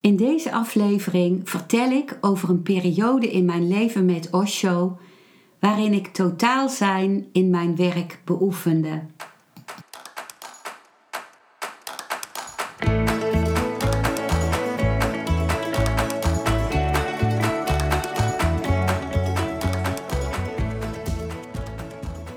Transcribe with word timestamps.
In 0.00 0.16
deze 0.16 0.52
aflevering 0.52 1.48
vertel 1.48 1.90
ik 1.90 2.18
over 2.20 2.48
een 2.48 2.62
periode 2.62 3.30
in 3.30 3.44
mijn 3.44 3.68
leven 3.68 4.04
met 4.04 4.30
Osho 4.30 4.98
waarin 5.58 5.92
ik 5.92 6.06
totaal 6.06 6.68
zijn 6.68 7.26
in 7.32 7.50
mijn 7.50 7.76
werk 7.76 8.20
beoefende. 8.24 9.02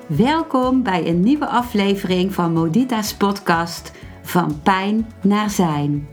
Welkom 0.08 0.84
bij 0.84 1.08
een 1.08 1.20
nieuwe 1.20 1.48
aflevering 1.48 2.34
van 2.34 2.54
Modita's 2.54 3.16
podcast 3.16 3.92
Van 4.22 4.62
Pijn 4.62 5.08
naar 5.22 5.50
Zijn. 5.50 6.13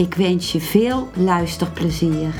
Ik 0.00 0.14
wens 0.14 0.52
je 0.52 0.60
veel 0.60 1.08
luisterplezier. 1.16 2.34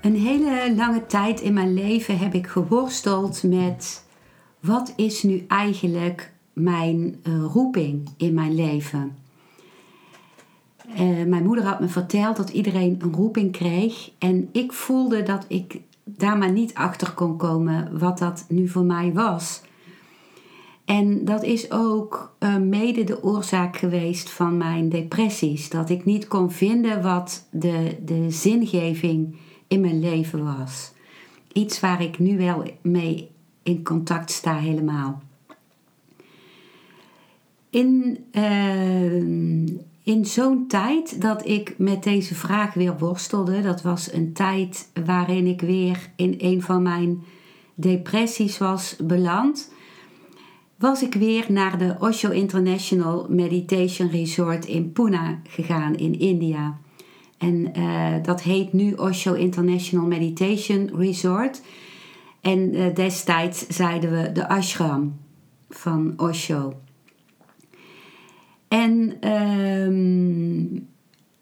Een 0.00 0.16
hele 0.16 0.74
lange 0.76 1.06
tijd 1.06 1.40
in 1.40 1.52
mijn 1.52 1.74
leven 1.74 2.18
heb 2.18 2.34
ik 2.34 2.46
geworsteld 2.46 3.42
met 3.42 4.04
wat 4.60 4.92
is 4.96 5.22
nu 5.22 5.44
eigenlijk 5.48 6.32
mijn 6.52 7.20
uh, 7.22 7.44
roeping 7.52 8.08
in 8.16 8.34
mijn 8.34 8.54
leven. 8.54 9.16
Uh, 10.88 11.24
mijn 11.26 11.44
moeder 11.44 11.64
had 11.64 11.80
me 11.80 11.88
verteld 11.88 12.36
dat 12.36 12.50
iedereen 12.50 12.96
een 12.98 13.12
roeping 13.12 13.52
kreeg 13.52 14.10
en 14.18 14.48
ik 14.52 14.72
voelde 14.72 15.22
dat 15.22 15.44
ik 15.48 15.80
daar 16.08 16.38
maar 16.38 16.52
niet 16.52 16.74
achter 16.74 17.12
kon 17.12 17.36
komen 17.36 17.98
wat 17.98 18.18
dat 18.18 18.44
nu 18.48 18.68
voor 18.68 18.84
mij 18.84 19.12
was. 19.12 19.62
En 20.84 21.24
dat 21.24 21.42
is 21.42 21.70
ook 21.70 22.36
uh, 22.40 22.56
mede 22.56 23.04
de 23.04 23.22
oorzaak 23.22 23.76
geweest 23.76 24.30
van 24.30 24.56
mijn 24.56 24.88
depressies. 24.88 25.70
Dat 25.70 25.90
ik 25.90 26.04
niet 26.04 26.28
kon 26.28 26.50
vinden 26.50 27.02
wat 27.02 27.48
de, 27.50 27.96
de 28.04 28.30
zingeving 28.30 29.36
in 29.66 29.80
mijn 29.80 30.00
leven 30.00 30.44
was. 30.44 30.92
Iets 31.52 31.80
waar 31.80 32.02
ik 32.02 32.18
nu 32.18 32.38
wel 32.38 32.62
mee 32.82 33.30
in 33.62 33.84
contact 33.84 34.30
sta 34.30 34.56
helemaal. 34.56 35.22
In, 37.70 38.18
uh, 38.32 39.78
in 40.06 40.24
zo'n 40.24 40.66
tijd 40.66 41.20
dat 41.20 41.46
ik 41.46 41.74
met 41.78 42.02
deze 42.02 42.34
vraag 42.34 42.74
weer 42.74 42.98
worstelde, 42.98 43.62
dat 43.62 43.82
was 43.82 44.12
een 44.12 44.32
tijd 44.32 44.90
waarin 45.04 45.46
ik 45.46 45.60
weer 45.60 46.10
in 46.16 46.34
een 46.38 46.62
van 46.62 46.82
mijn 46.82 47.22
depressies 47.74 48.58
was 48.58 48.96
beland, 49.02 49.72
was 50.78 51.02
ik 51.02 51.14
weer 51.14 51.46
naar 51.48 51.78
de 51.78 51.96
Osho 51.98 52.30
International 52.30 53.26
Meditation 53.28 54.10
Resort 54.10 54.64
in 54.64 54.92
Pune 54.92 55.38
gegaan 55.48 55.94
in 55.96 56.18
India. 56.18 56.78
En 57.38 57.78
uh, 57.78 58.14
dat 58.22 58.42
heet 58.42 58.72
nu 58.72 58.92
Osho 58.92 59.32
International 59.32 60.06
Meditation 60.06 60.90
Resort. 60.96 61.62
En 62.40 62.74
uh, 62.74 62.94
destijds 62.94 63.66
zeiden 63.66 64.10
we 64.10 64.32
de 64.32 64.48
ashram 64.48 65.16
van 65.68 66.14
Osho. 66.16 66.74
En 68.68 69.16
uh, 69.20 70.80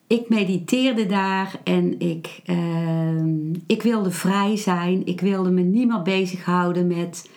ik 0.06 0.28
mediteerde 0.28 1.06
daar 1.06 1.60
en 1.64 2.00
ik, 2.00 2.40
ehm, 2.44 3.52
ik 3.66 3.82
wilde 3.82 4.10
vrij 4.10 4.56
zijn. 4.56 5.06
Ik 5.06 5.20
wilde 5.20 5.50
me 5.50 5.62
niet 5.62 5.88
meer 5.88 6.02
bezighouden 6.02 6.86
met 6.86 7.30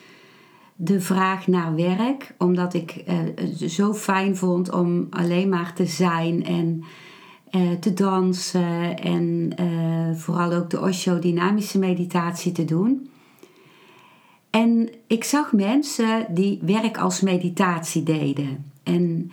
de 0.75 1.01
vraag 1.01 1.47
naar 1.47 1.75
werk, 1.75 2.35
omdat 2.37 2.73
ik 2.73 3.03
het 3.05 3.61
uh, 3.61 3.69
zo 3.69 3.93
fijn 3.93 4.35
vond 4.35 4.71
om 4.71 5.07
alleen 5.09 5.49
maar 5.49 5.73
te 5.73 5.85
zijn 5.85 6.45
en 6.45 6.83
uh, 7.51 7.71
te 7.79 7.93
dansen 7.93 8.97
en 8.99 9.49
uh, 9.59 10.15
vooral 10.15 10.53
ook 10.53 10.69
de 10.69 10.81
Osho 10.81 11.19
dynamische 11.19 11.79
meditatie 11.79 12.51
te 12.51 12.65
doen. 12.65 13.09
En 14.49 14.89
ik 15.07 15.23
zag 15.23 15.51
mensen 15.51 16.27
die 16.29 16.59
werk 16.61 16.97
als 16.97 17.21
meditatie 17.21 18.03
deden. 18.03 18.71
En 18.83 19.31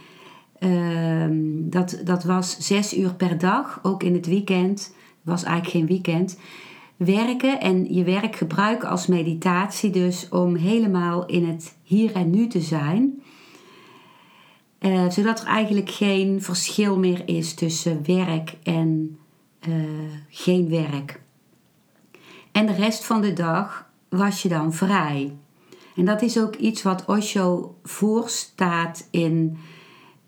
uh, 0.65 1.27
dat, 1.71 2.01
dat 2.05 2.25
was 2.25 2.59
zes 2.59 2.97
uur 2.97 3.15
per 3.15 3.39
dag, 3.39 3.81
ook 3.83 4.03
in 4.03 4.15
het 4.15 4.27
weekend. 4.27 4.95
Was 5.23 5.43
eigenlijk 5.43 5.77
geen 5.77 5.87
weekend. 5.87 6.39
Werken 6.97 7.61
en 7.61 7.95
je 7.95 8.05
werk 8.05 8.37
gebruiken 8.37 8.89
als 8.89 9.07
meditatie, 9.07 9.91
dus 9.91 10.29
om 10.29 10.55
helemaal 10.55 11.27
in 11.27 11.47
het 11.47 11.77
hier 11.83 12.13
en 12.13 12.31
nu 12.31 12.47
te 12.47 12.61
zijn. 12.61 13.23
Uh, 14.81 15.11
zodat 15.11 15.41
er 15.41 15.47
eigenlijk 15.47 15.91
geen 15.91 16.43
verschil 16.43 16.99
meer 16.99 17.23
is 17.29 17.55
tussen 17.55 18.01
werk 18.07 18.55
en 18.63 19.19
uh, 19.69 19.75
geen 20.29 20.69
werk. 20.69 21.21
En 22.53 22.67
de 22.67 22.73
rest 22.73 23.05
van 23.05 23.21
de 23.21 23.33
dag 23.33 23.91
was 24.09 24.43
je 24.43 24.49
dan 24.49 24.73
vrij. 24.73 25.37
En 25.97 26.05
dat 26.05 26.23
is 26.23 26.39
ook 26.39 26.55
iets 26.55 26.83
wat 26.83 27.05
Osho 27.05 27.75
voorstaat 27.83 29.09
in, 29.11 29.57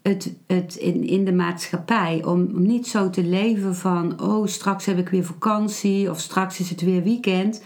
het, 0.09 0.35
het, 0.47 0.75
in, 0.75 1.07
in 1.07 1.25
de 1.25 1.33
maatschappij. 1.33 2.25
Om 2.25 2.63
niet 2.63 2.87
zo 2.87 3.11
te 3.11 3.25
leven 3.25 3.75
van, 3.77 4.21
oh 4.21 4.47
straks 4.47 4.87
heb 4.87 4.99
ik 4.99 5.09
weer 5.09 5.25
vakantie 5.25 6.11
of 6.11 6.21
straks 6.21 6.61
is 6.61 6.71
het 6.71 6.81
weer 6.81 7.03
weekend 7.03 7.63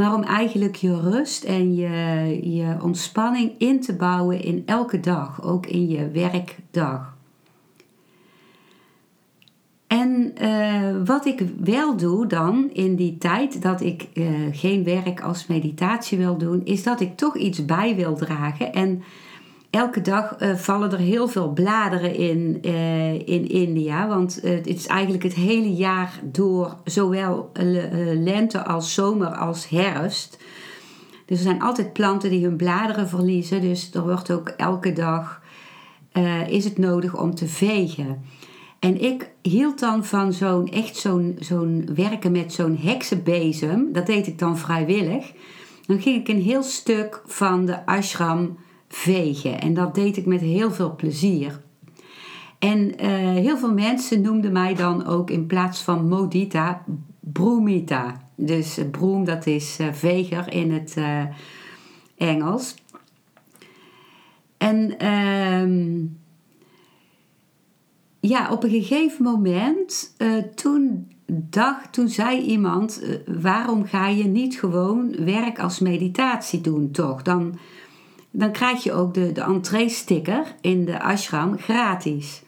maar 0.00 0.14
om 0.14 0.22
eigenlijk 0.22 0.76
je 0.76 1.00
rust 1.00 1.44
en 1.44 1.74
je, 1.74 1.88
je 2.56 2.76
ontspanning 2.82 3.52
in 3.58 3.80
te 3.80 3.96
bouwen 3.96 4.42
in 4.42 4.62
elke 4.66 5.00
dag, 5.00 5.42
ook 5.42 5.66
in 5.66 5.88
je 5.88 6.10
werkdag. 6.10 7.16
En 9.86 10.32
uh, 10.42 11.04
wat 11.04 11.26
ik 11.26 11.42
wel 11.60 11.96
doe 11.96 12.26
dan 12.26 12.70
in 12.72 12.96
die 12.96 13.18
tijd 13.18 13.62
dat 13.62 13.80
ik 13.80 14.08
uh, 14.14 14.28
geen 14.52 14.84
werk 14.84 15.20
als 15.22 15.46
meditatie 15.46 16.18
wil 16.18 16.38
doen, 16.38 16.64
is 16.64 16.82
dat 16.82 17.00
ik 17.00 17.16
toch 17.16 17.36
iets 17.36 17.64
bij 17.64 17.96
wil 17.96 18.14
dragen. 18.14 18.72
En 18.72 19.02
elke 19.70 20.00
dag 20.00 20.42
uh, 20.42 20.54
vallen 20.54 20.92
er 20.92 20.98
heel 20.98 21.28
veel 21.28 21.52
bladeren 21.52 22.14
in 22.14 22.58
uh, 22.64 23.14
in 23.14 23.48
India. 23.48 24.08
Want 24.08 24.44
uh, 24.44 24.50
het 24.50 24.66
is 24.66 24.86
eigenlijk 24.86 25.22
het 25.22 25.34
hele 25.34 25.74
jaar 25.74 26.20
door 26.22 26.76
zowel 26.84 27.50
lente 28.14 28.64
als 28.64 28.94
zomer 28.94 29.28
als 29.28 29.68
herfst. 29.68 30.38
Dus 31.26 31.38
er 31.38 31.44
zijn 31.44 31.62
altijd 31.62 31.92
planten 31.92 32.30
die 32.30 32.44
hun 32.44 32.56
bladeren 32.56 33.08
verliezen. 33.08 33.60
Dus 33.60 33.90
er 33.94 34.02
wordt 34.02 34.30
ook 34.30 34.48
elke 34.48 34.92
dag 34.92 35.42
is 36.48 36.64
het 36.64 36.78
nodig 36.78 37.20
om 37.20 37.34
te 37.34 37.46
vegen. 37.46 38.22
En 38.78 39.00
ik 39.02 39.30
hield 39.42 39.80
dan 39.80 40.04
van 40.04 40.32
zo'n 40.32 40.68
echt 40.68 40.96
zo'n 40.96 41.36
zo'n 41.38 41.88
werken 41.94 42.32
met 42.32 42.52
zo'n 42.52 42.76
heksenbezem. 42.76 43.92
Dat 43.92 44.06
deed 44.06 44.26
ik 44.26 44.38
dan 44.38 44.58
vrijwillig. 44.58 45.32
Dan 45.86 46.00
ging 46.00 46.20
ik 46.20 46.28
een 46.28 46.42
heel 46.42 46.62
stuk 46.62 47.22
van 47.26 47.66
de 47.66 47.86
ashram 47.86 48.58
vegen. 48.90 49.60
En 49.60 49.74
dat 49.74 49.94
deed 49.94 50.16
ik 50.16 50.26
met 50.26 50.40
heel 50.40 50.72
veel 50.72 50.96
plezier. 50.96 51.60
En 52.58 53.04
uh, 53.04 53.08
heel 53.18 53.58
veel 53.58 53.72
mensen 53.72 54.20
noemden 54.20 54.52
mij 54.52 54.74
dan 54.74 55.06
ook 55.06 55.30
in 55.30 55.46
plaats 55.46 55.82
van 55.82 56.08
modita, 56.08 56.84
broomita. 57.20 58.28
Dus 58.34 58.78
uh, 58.78 58.90
broom, 58.90 59.24
dat 59.24 59.46
is 59.46 59.80
uh, 59.80 59.92
veger 59.92 60.52
in 60.52 60.72
het 60.72 60.96
Engels. 62.16 62.74
En 64.56 64.98
ehm, 64.98 66.04
ja, 68.20 68.52
op 68.52 68.64
een 68.64 68.70
gegeven 68.70 69.24
moment, 69.24 70.16
toen 70.54 71.08
dacht, 71.32 71.92
toen 71.92 72.08
zei 72.08 72.40
iemand, 72.40 73.02
waarom 73.26 73.84
ga 73.84 74.08
je 74.08 74.24
niet 74.24 74.58
gewoon 74.58 75.24
werk 75.24 75.58
als 75.58 75.78
meditatie 75.78 76.60
doen 76.60 76.90
toch? 76.90 77.22
Dan 77.22 77.58
dan 78.30 78.52
krijg 78.52 78.82
je 78.82 78.92
ook 78.92 79.14
de, 79.14 79.32
de 79.32 79.40
entree-sticker 79.40 80.54
in 80.60 80.84
de 80.84 81.02
ashram 81.02 81.58
gratis. 81.58 82.42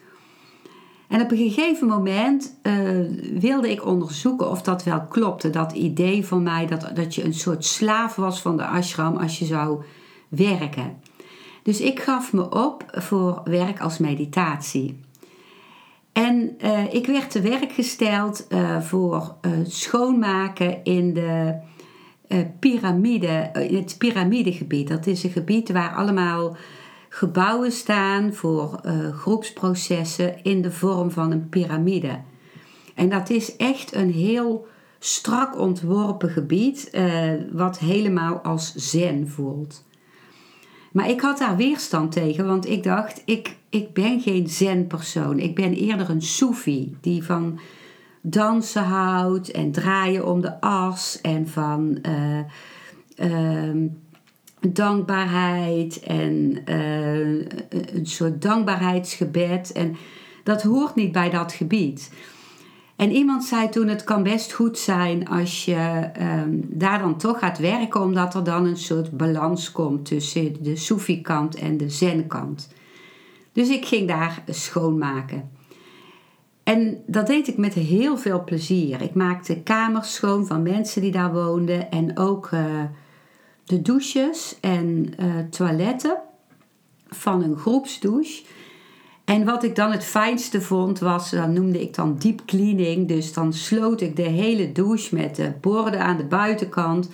En 1.09 1.21
op 1.21 1.31
een 1.31 1.51
gegeven 1.51 1.89
moment 1.89 2.59
uh, 2.63 3.07
wilde 3.41 3.71
ik 3.71 3.87
onderzoeken 3.87 4.51
of 4.51 4.63
dat 4.63 4.85
wel 4.85 5.01
klopte. 5.01 5.51
Dat 5.51 5.73
idee 5.73 6.27
van 6.27 6.43
mij 6.43 6.67
dat, 6.67 6.91
dat 6.95 7.15
je 7.15 7.25
een 7.25 7.35
soort 7.35 7.65
slaaf 7.65 8.17
was 8.17 8.43
van 8.43 8.57
de 8.57 8.67
ashram 8.67 9.17
als 9.17 9.39
je 9.39 9.45
zou 9.45 9.83
werken. 10.29 11.01
Dus 11.63 11.81
ik 11.81 12.01
gaf 12.01 12.33
me 12.33 12.51
op 12.51 12.85
voor 12.89 13.41
werk 13.45 13.81
als 13.81 13.99
meditatie. 13.99 15.01
En 16.13 16.57
uh, 16.65 16.95
ik 16.95 17.07
werd 17.07 17.31
te 17.31 17.41
werk 17.41 17.73
gesteld 17.73 18.47
uh, 18.49 18.81
voor 18.81 19.35
schoonmaken 19.63 20.85
in 20.85 21.15
de 21.15 21.61
piramide, 22.59 23.51
in 23.69 23.77
het 23.77 23.95
piramidegebied. 23.99 24.89
Dat 24.89 25.07
is 25.07 25.25
een 25.25 25.31
gebied 25.31 25.73
waar 25.73 25.95
allemaal 25.95 26.57
gebouwen 27.09 27.73
staan 27.73 28.35
voor 28.35 28.81
uh, 28.85 29.13
groepsprocessen 29.13 30.43
in 30.43 30.63
de 30.63 30.71
vorm 30.71 31.11
van 31.11 31.31
een 31.31 31.49
piramide. 31.49 32.21
En 32.95 33.09
dat 33.09 33.31
is 33.31 33.57
echt 33.57 33.95
een 33.95 34.13
heel 34.13 34.67
strak 34.99 35.59
ontworpen 35.59 36.31
gebied, 36.31 36.91
wat 37.53 37.79
helemaal 37.79 38.39
als 38.39 38.75
zen 38.75 39.29
voelt. 39.29 39.85
Maar 40.93 41.11
ik 41.11 41.21
had 41.21 41.39
daar 41.39 41.57
weerstand 41.57 42.13
tegen, 42.13 42.47
want 42.47 42.69
ik 42.69 42.83
dacht, 42.83 43.23
ik, 43.25 43.57
ik 43.69 43.93
ben 43.93 44.21
geen 44.21 44.49
zen-persoon. 44.49 45.39
Ik 45.39 45.55
ben 45.55 45.75
eerder 45.75 46.11
een 46.11 46.23
soefi 46.23 46.97
die 47.01 47.25
van 47.25 47.59
dansen 48.23 48.85
houdt 48.85 49.51
en 49.51 49.73
draaien 49.73 50.27
om 50.27 50.41
de 50.41 50.61
as 50.61 51.19
en 51.21 51.49
van 51.49 51.99
uh, 53.19 53.89
dankbaarheid 54.69 56.01
en 56.01 56.63
uh, 56.69 57.47
een 57.69 58.07
soort 58.07 58.43
dankbaarheidsgebed. 58.43 59.73
En 59.73 59.97
dat 60.45 60.63
hoort 60.63 60.95
niet 60.95 61.13
bij 61.13 61.31
dat 61.31 61.53
gebied. 61.53 62.11
En 62.97 63.11
iemand 63.11 63.45
zei 63.45 63.69
toen: 63.69 63.89
Het 63.89 64.05
kan 64.05 64.23
best 64.23 64.53
goed 64.53 64.79
zijn 64.79 65.29
als 65.29 65.65
je 65.65 66.11
um, 66.21 66.65
daar 66.69 66.99
dan 66.99 67.19
toch 67.19 67.39
gaat 67.39 67.59
werken, 67.59 68.01
omdat 68.01 68.35
er 68.35 68.45
dan 68.45 68.67
een 68.67 68.77
soort 68.77 69.17
balans 69.17 69.73
komt 69.73 70.05
tussen 70.05 70.63
de 70.63 70.77
Soefi-kant 70.77 71.55
en 71.55 71.77
de 71.77 71.89
Zen-kant. 71.89 72.69
Dus 73.53 73.69
ik 73.69 73.85
ging 73.85 74.09
daar 74.09 74.43
schoonmaken. 74.47 75.52
En 76.65 77.03
dat 77.07 77.27
deed 77.27 77.49
ik 77.49 77.57
met 77.57 77.75
heel 77.75 78.17
veel 78.17 78.45
plezier. 78.45 79.01
Ik 79.03 79.15
maakte 79.15 79.61
kamers 79.61 80.15
schoon 80.15 80.47
van 80.47 80.63
mensen 80.63 81.03
die 81.03 81.13
daar 81.13 81.33
woonden 81.33 81.91
en 81.91 82.19
ook. 82.19 82.51
Uh, 82.51 82.61
de 83.65 83.83
douches 83.83 84.57
en 84.61 85.15
uh, 85.21 85.27
toiletten 85.51 86.17
van 87.09 87.43
een 87.43 87.57
groepsdouche. 87.57 88.43
En 89.25 89.45
wat 89.45 89.65
ik 89.65 89.77
dan 89.77 89.91
het 89.91 90.05
fijnste 90.05 90.61
vond 90.61 90.99
was, 90.99 91.31
dat 91.31 91.49
noemde 91.49 91.81
ik 91.81 91.95
dan 91.95 92.17
deep 92.19 92.43
cleaning. 92.47 93.09
Dus 93.09 93.33
dan 93.33 93.53
sloot 93.53 94.01
ik 94.01 94.17
de 94.17 94.23
hele 94.23 94.73
douche 94.73 95.15
met 95.15 95.37
de 95.37 95.53
borden 95.61 96.01
aan 96.01 96.17
de 96.17 96.25
buitenkant. 96.25 97.11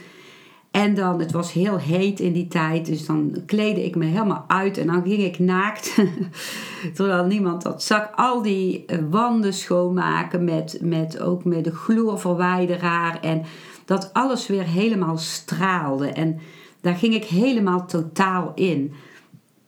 En 0.78 0.94
dan, 0.94 1.20
het 1.20 1.32
was 1.32 1.52
heel 1.52 1.78
heet 1.78 2.20
in 2.20 2.32
die 2.32 2.48
tijd, 2.48 2.86
dus 2.86 3.06
dan 3.06 3.42
kleedde 3.46 3.84
ik 3.84 3.96
me 3.96 4.04
helemaal 4.04 4.44
uit 4.46 4.78
en 4.78 4.86
dan 4.86 5.02
ging 5.02 5.22
ik 5.22 5.38
naakt, 5.38 5.94
terwijl 6.94 7.24
niemand 7.24 7.62
dat 7.62 7.82
zag, 7.82 8.08
al 8.14 8.42
die 8.42 8.84
eh, 8.86 8.98
wanden 9.10 9.54
schoonmaken 9.54 10.44
met, 10.44 10.78
met 10.82 11.20
ook 11.20 11.44
met 11.44 11.64
de 11.64 11.70
chloorverwijderaar 11.70 13.20
en 13.20 13.44
dat 13.84 14.10
alles 14.12 14.46
weer 14.46 14.64
helemaal 14.64 15.16
straalde. 15.16 16.08
En 16.08 16.38
daar 16.80 16.94
ging 16.94 17.14
ik 17.14 17.24
helemaal 17.24 17.86
totaal 17.86 18.52
in. 18.54 18.92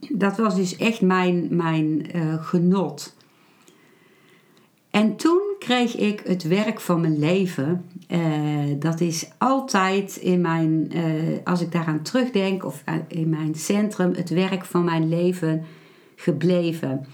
Dat 0.09 0.37
was 0.37 0.55
dus 0.55 0.77
echt 0.77 1.01
mijn, 1.01 1.47
mijn 1.51 2.17
uh, 2.17 2.45
genot. 2.45 3.17
En 4.91 5.17
toen 5.17 5.43
kreeg 5.59 5.97
ik 5.97 6.21
het 6.25 6.43
werk 6.43 6.81
van 6.81 7.01
mijn 7.01 7.19
leven. 7.19 7.90
Uh, 8.13 8.19
dat 8.79 9.01
is 9.01 9.31
altijd 9.39 10.17
in 10.17 10.41
mijn, 10.41 10.91
uh, 10.97 11.39
als 11.45 11.61
ik 11.61 11.73
daaraan 11.73 12.03
terugdenk, 12.03 12.65
of 12.65 12.85
in 13.09 13.29
mijn 13.29 13.55
centrum, 13.55 14.15
het 14.15 14.31
werk 14.31 14.65
van 14.65 14.85
mijn 14.85 15.09
leven 15.09 15.65
gebleven. 16.17 17.07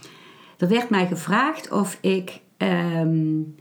Er 0.59 0.69
werd 0.69 0.91
mij 0.91 1.07
gevraagd 1.07 1.73
of 1.73 1.99
ik 2.01 2.41
um, 2.59 3.55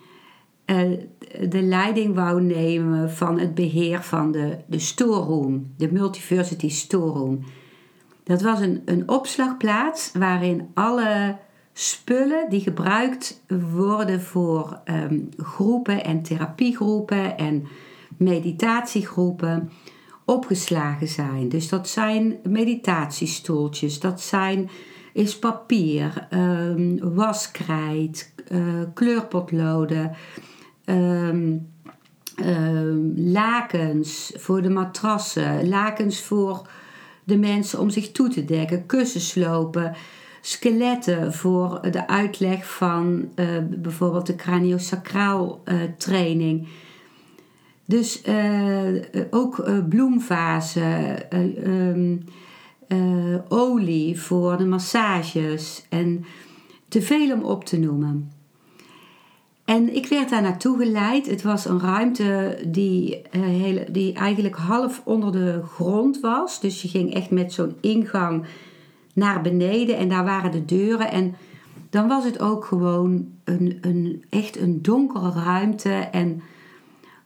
de 1.49 1.61
leiding 1.61 2.15
wou 2.15 2.41
nemen 2.41 3.11
van 3.11 3.39
het 3.39 3.55
beheer 3.55 4.01
van 4.01 4.31
de, 4.31 4.57
de 4.67 4.79
storeroom, 4.79 5.73
de 5.77 5.91
Multiversity 5.91 6.69
Storeroom. 6.69 7.43
Dat 8.23 8.41
was 8.41 8.59
een, 8.59 8.81
een 8.85 9.09
opslagplaats 9.09 10.11
waarin 10.13 10.67
alle 10.73 11.37
spullen 11.77 12.49
die 12.49 12.61
gebruikt 12.61 13.41
worden 13.71 14.21
voor 14.21 14.79
um, 14.85 15.29
groepen 15.37 16.03
en 16.03 16.21
therapiegroepen 16.21 17.37
en 17.37 17.67
meditatiegroepen 18.17 19.71
opgeslagen 20.25 21.07
zijn. 21.07 21.49
Dus 21.49 21.69
dat 21.69 21.89
zijn 21.89 22.35
meditatiestoeltjes, 22.43 23.99
dat 23.99 24.21
zijn, 24.21 24.69
is 25.13 25.39
papier, 25.39 26.27
um, 26.33 27.13
waskrijt, 27.13 28.33
uh, 28.51 28.59
kleurpotloden, 28.93 30.15
um, 30.85 31.73
lakens 33.15 34.33
voor 34.35 34.61
de 34.61 34.69
matrassen, 34.69 35.67
lakens 35.67 36.21
voor 36.21 36.67
de 37.23 37.37
mensen 37.37 37.79
om 37.79 37.89
zich 37.89 38.11
toe 38.11 38.29
te 38.29 38.45
dekken, 38.45 38.85
kussenslopen, 38.85 39.95
skeletten 40.47 41.33
voor 41.33 41.79
de 41.91 42.07
uitleg 42.07 42.67
van 42.75 43.29
uh, 43.35 43.47
bijvoorbeeld 43.69 44.25
de 44.25 44.35
craniosacraal 44.35 45.61
uh, 45.65 45.81
training. 45.97 46.67
Dus 47.85 48.21
uh, 48.27 49.01
ook 49.29 49.65
bloemvazen, 49.89 51.17
um, 51.69 52.23
olie 53.47 54.21
voor 54.21 54.57
de 54.57 54.65
massages 54.65 55.85
en 55.89 56.25
te 56.87 57.01
veel 57.01 57.33
om 57.33 57.43
op 57.43 57.65
te 57.65 57.79
noemen. 57.79 58.31
En 59.65 59.95
ik 59.95 60.07
werd 60.07 60.29
daar 60.29 60.41
naartoe 60.41 60.77
geleid. 60.77 61.29
Het 61.29 61.41
was 61.41 61.65
een 61.65 61.79
ruimte 61.79 62.57
die, 62.67 63.21
hele, 63.37 63.85
die 63.91 64.13
eigenlijk 64.13 64.55
half 64.55 65.01
onder 65.05 65.31
de 65.31 65.61
grond 65.63 66.19
was. 66.19 66.59
Dus 66.59 66.81
je 66.81 66.87
ging 66.87 67.13
echt 67.13 67.29
met 67.29 67.53
zo'n 67.53 67.75
ingang 67.81 68.45
naar 69.15 69.41
beneden 69.41 69.97
en 69.97 70.09
daar 70.09 70.25
waren 70.25 70.51
de 70.51 70.65
deuren. 70.65 71.11
En 71.11 71.35
dan 71.89 72.07
was 72.07 72.23
het 72.23 72.39
ook 72.39 72.65
gewoon 72.65 73.27
een, 73.43 73.77
een, 73.81 74.25
echt 74.29 74.57
een 74.57 74.81
donkere 74.81 75.31
ruimte 75.31 75.89
en 75.91 76.41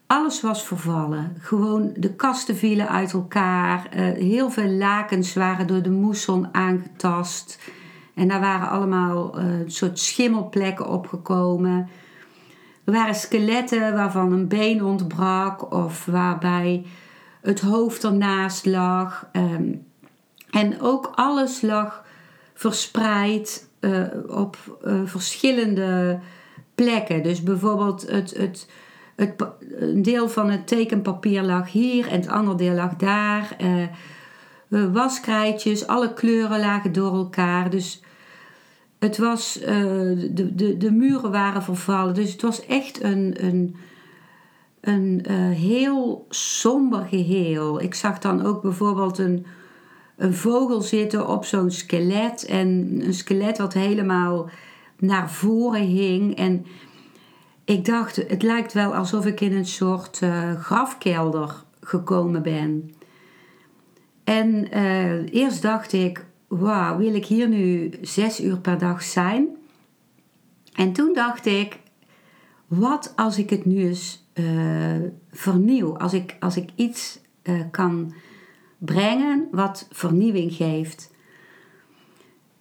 alles 0.08 0.42
was 0.42 0.64
vervallen. 0.64 1.36
Gewoon 1.40 1.94
de 1.96 2.16
kasten 2.16 2.56
vielen 2.56 2.90
uit 2.90 3.14
elkaar. 3.14 3.90
Uh, 3.96 4.12
heel 4.12 4.50
veel 4.50 4.70
lakens 4.70 5.34
waren 5.34 5.68
door 5.68 5.82
de 5.82 5.90
moesson 5.90 6.48
aangetast. 6.52 7.60
En 8.14 8.28
daar 8.28 8.40
waren 8.40 8.70
allemaal 8.70 9.40
uh, 9.40 9.46
soort 9.66 10.00
schimmelplekken 10.00 10.88
opgekomen. 10.88 11.90
Er 12.84 12.94
waren 12.94 13.16
skeletten 13.16 13.94
waarvan 13.94 14.32
een 14.32 14.48
been 14.48 14.84
ontbrak 14.84 15.74
of 15.74 16.06
waarbij 16.06 16.86
het 17.42 17.62
hoofd 17.62 18.04
ernaast 18.04 18.66
lag. 18.66 19.30
Ehm, 19.32 19.72
en 20.52 20.82
ook 20.82 21.12
alles 21.16 21.62
lag 21.62 22.04
verspreid 22.54 23.70
uh, 23.80 24.02
op 24.28 24.58
uh, 24.86 25.02
verschillende 25.06 26.20
plekken. 26.76 27.24
Dus 27.24 27.44
bijvoorbeeld 27.44 28.10
het, 28.10 28.38
het, 28.38 28.68
het, 29.16 29.44
een 29.76 30.02
deel 30.02 30.30
van 30.30 30.50
het 30.50 30.68
tekenpapier 30.68 31.44
lag 31.44 31.72
hier 31.72 32.08
en 32.08 32.20
het 32.20 32.30
andere 32.30 32.58
deel 32.58 32.74
lag 32.74 32.96
daar. 32.96 33.58
Uh, 33.62 34.86
waskrijtjes, 34.94 35.88
alle 35.88 36.14
kleuren 36.14 36.60
lagen 36.60 36.92
door 36.92 37.14
elkaar. 37.16 37.70
Dus 37.70 38.02
het 39.00 39.18
was, 39.18 39.60
de, 39.62 40.52
de, 40.56 40.78
de 40.78 40.92
muren 40.92 41.32
waren 41.32 41.64
vervallen. 41.64 42.14
Dus 42.14 42.32
het 42.32 42.42
was 42.42 42.66
echt 42.66 43.04
een, 43.04 43.36
een, 43.46 43.76
een 44.82 45.26
heel 45.52 46.26
somber 46.30 47.06
geheel. 47.10 47.82
Ik 47.82 47.94
zag 47.94 48.20
dan 48.20 48.46
ook 48.46 48.62
bijvoorbeeld 48.62 49.18
een, 49.18 49.46
een 50.20 50.34
vogel 50.34 50.82
zitten 50.82 51.28
op 51.28 51.46
zo'n 51.46 51.72
skelet. 51.72 52.46
En 52.46 53.00
een 53.06 53.14
skelet 53.14 53.58
wat 53.58 53.74
helemaal 53.74 54.50
naar 54.98 55.32
voren 55.32 55.86
hing. 55.86 56.36
En 56.36 56.66
ik 57.66 57.86
dacht, 57.86 58.16
het 58.16 58.44
lijkt 58.44 58.74
wel 58.74 58.96
alsof 58.96 59.26
ik 59.26 59.42
in 59.42 59.54
een 59.54 59.66
soort 59.66 60.22
uh, 60.24 60.54
grafkelder 60.54 61.64
gekomen 61.82 62.42
ben. 62.42 62.94
En 64.24 64.68
eerst 65.32 65.62
dacht 65.62 65.94
ik, 65.94 66.26
wauw, 66.48 66.98
wil 66.98 67.14
ik 67.14 67.26
hier 67.26 67.48
nu 67.48 67.92
zes 68.02 68.42
uur 68.42 68.60
per 68.60 68.78
dag 68.78 69.04
zijn? 69.04 69.48
En 70.74 70.94
toen 70.94 71.14
dacht 71.14 71.46
ik, 71.46 71.80
wat 72.68 73.14
als 73.16 73.38
ik 73.38 73.50
het 73.50 73.66
nu 73.66 73.78
eens 73.78 74.28
uh, 74.34 74.46
vernieuw? 75.32 75.98
Als 75.98 76.14
ik, 76.14 76.36
als 76.40 76.58
ik 76.58 76.70
iets 76.76 77.20
kan 77.72 78.14
brengen 78.80 79.48
wat 79.52 79.88
vernieuwing 79.92 80.54
geeft. 80.54 81.12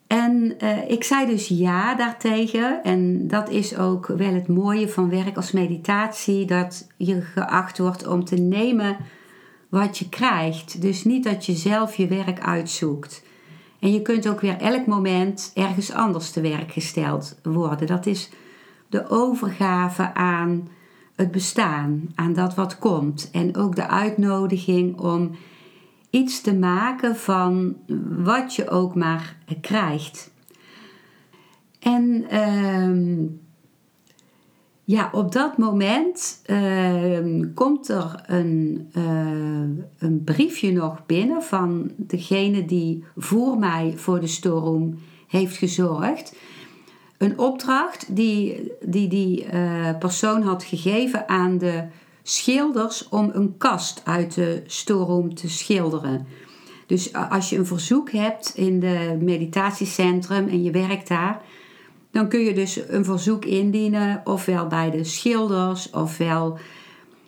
En 0.06 0.58
eh, 0.58 0.90
ik 0.90 1.04
zei 1.04 1.26
dus 1.26 1.48
ja 1.48 1.94
daartegen. 1.94 2.82
En 2.82 3.28
dat 3.28 3.50
is 3.50 3.76
ook 3.76 4.06
wel 4.06 4.34
het 4.34 4.48
mooie 4.48 4.88
van 4.88 5.10
werk 5.10 5.37
als 5.37 5.52
meditatie: 5.52 6.44
dat 6.44 6.87
je 6.96 7.20
geacht 7.20 7.78
wordt 7.78 8.06
om 8.06 8.25
te 8.25 8.37
nemen 8.37 8.96
wat 9.68 9.98
je 9.98 10.08
krijgt. 10.08 10.80
Dus 10.82 11.04
niet 11.04 11.25
dat 11.25 11.46
je 11.46 11.52
zelf 11.52 11.96
je 11.96 12.06
werk 12.06 12.40
uitzoekt. 12.40 13.22
En 13.78 13.92
je 13.92 14.02
kunt 14.02 14.28
ook 14.28 14.40
weer 14.40 14.56
elk 14.56 14.87
moment 14.87 15.50
ergens 15.54 15.92
anders 15.92 16.30
te 16.30 16.40
werk 16.40 16.72
gesteld 16.72 17.38
worden. 17.42 17.87
Dat 17.87 18.06
is 18.06 18.30
de 18.88 19.08
overgave 19.08 20.14
aan 20.14 20.68
het 21.16 21.30
bestaan, 21.30 22.08
aan 22.14 22.32
dat 22.32 22.54
wat 22.54 22.78
komt. 22.78 23.28
En 23.32 23.56
ook 23.56 23.76
de 23.76 23.88
uitnodiging 23.88 24.98
om 24.98 25.30
iets 26.10 26.40
te 26.40 26.54
maken 26.54 27.16
van 27.16 27.76
wat 28.24 28.54
je 28.54 28.68
ook 28.68 28.94
maar 28.94 29.36
krijgt. 29.60 30.30
En 31.78 32.24
ehm, 32.28 33.26
ja, 34.84 35.08
op 35.12 35.32
dat 35.32 35.58
moment 35.58 36.42
ehm, 36.46 37.44
komt 37.54 37.88
er 37.88 38.22
een, 38.26 38.88
uh, 38.96 39.84
een 39.98 40.24
briefje 40.24 40.72
nog 40.72 41.06
binnen 41.06 41.42
van 41.42 41.90
degene 41.96 42.64
die 42.64 43.04
voor 43.16 43.58
mij 43.58 43.92
voor 43.96 44.20
de 44.20 44.26
storeroom 44.26 44.98
heeft 45.26 45.56
gezorgd. 45.56 46.36
Een 47.18 47.38
opdracht 47.38 48.16
die 48.16 48.72
die, 48.86 49.08
die 49.08 49.46
uh, 49.52 49.98
persoon 49.98 50.42
had 50.42 50.64
gegeven 50.64 51.28
aan 51.28 51.58
de 51.58 51.84
schilders 52.28 53.08
om 53.08 53.30
een 53.32 53.56
kast 53.56 54.00
uit 54.04 54.35
de 54.35 54.62
storeroom 54.66 55.35
te 55.35 55.49
schilderen. 55.49 56.26
Dus 56.87 57.12
als 57.12 57.50
je 57.50 57.56
een 57.56 57.66
verzoek 57.66 58.11
hebt 58.11 58.52
in 58.54 58.80
de 58.80 59.16
meditatiecentrum 59.20 60.49
en 60.49 60.62
je 60.62 60.70
werkt 60.70 61.08
daar, 61.08 61.42
dan 62.11 62.28
kun 62.28 62.40
je 62.40 62.54
dus 62.54 62.80
een 62.88 63.04
verzoek 63.04 63.44
indienen, 63.44 64.20
ofwel 64.25 64.66
bij 64.66 64.90
de 64.90 65.04
schilders, 65.04 65.90
ofwel 65.90 66.58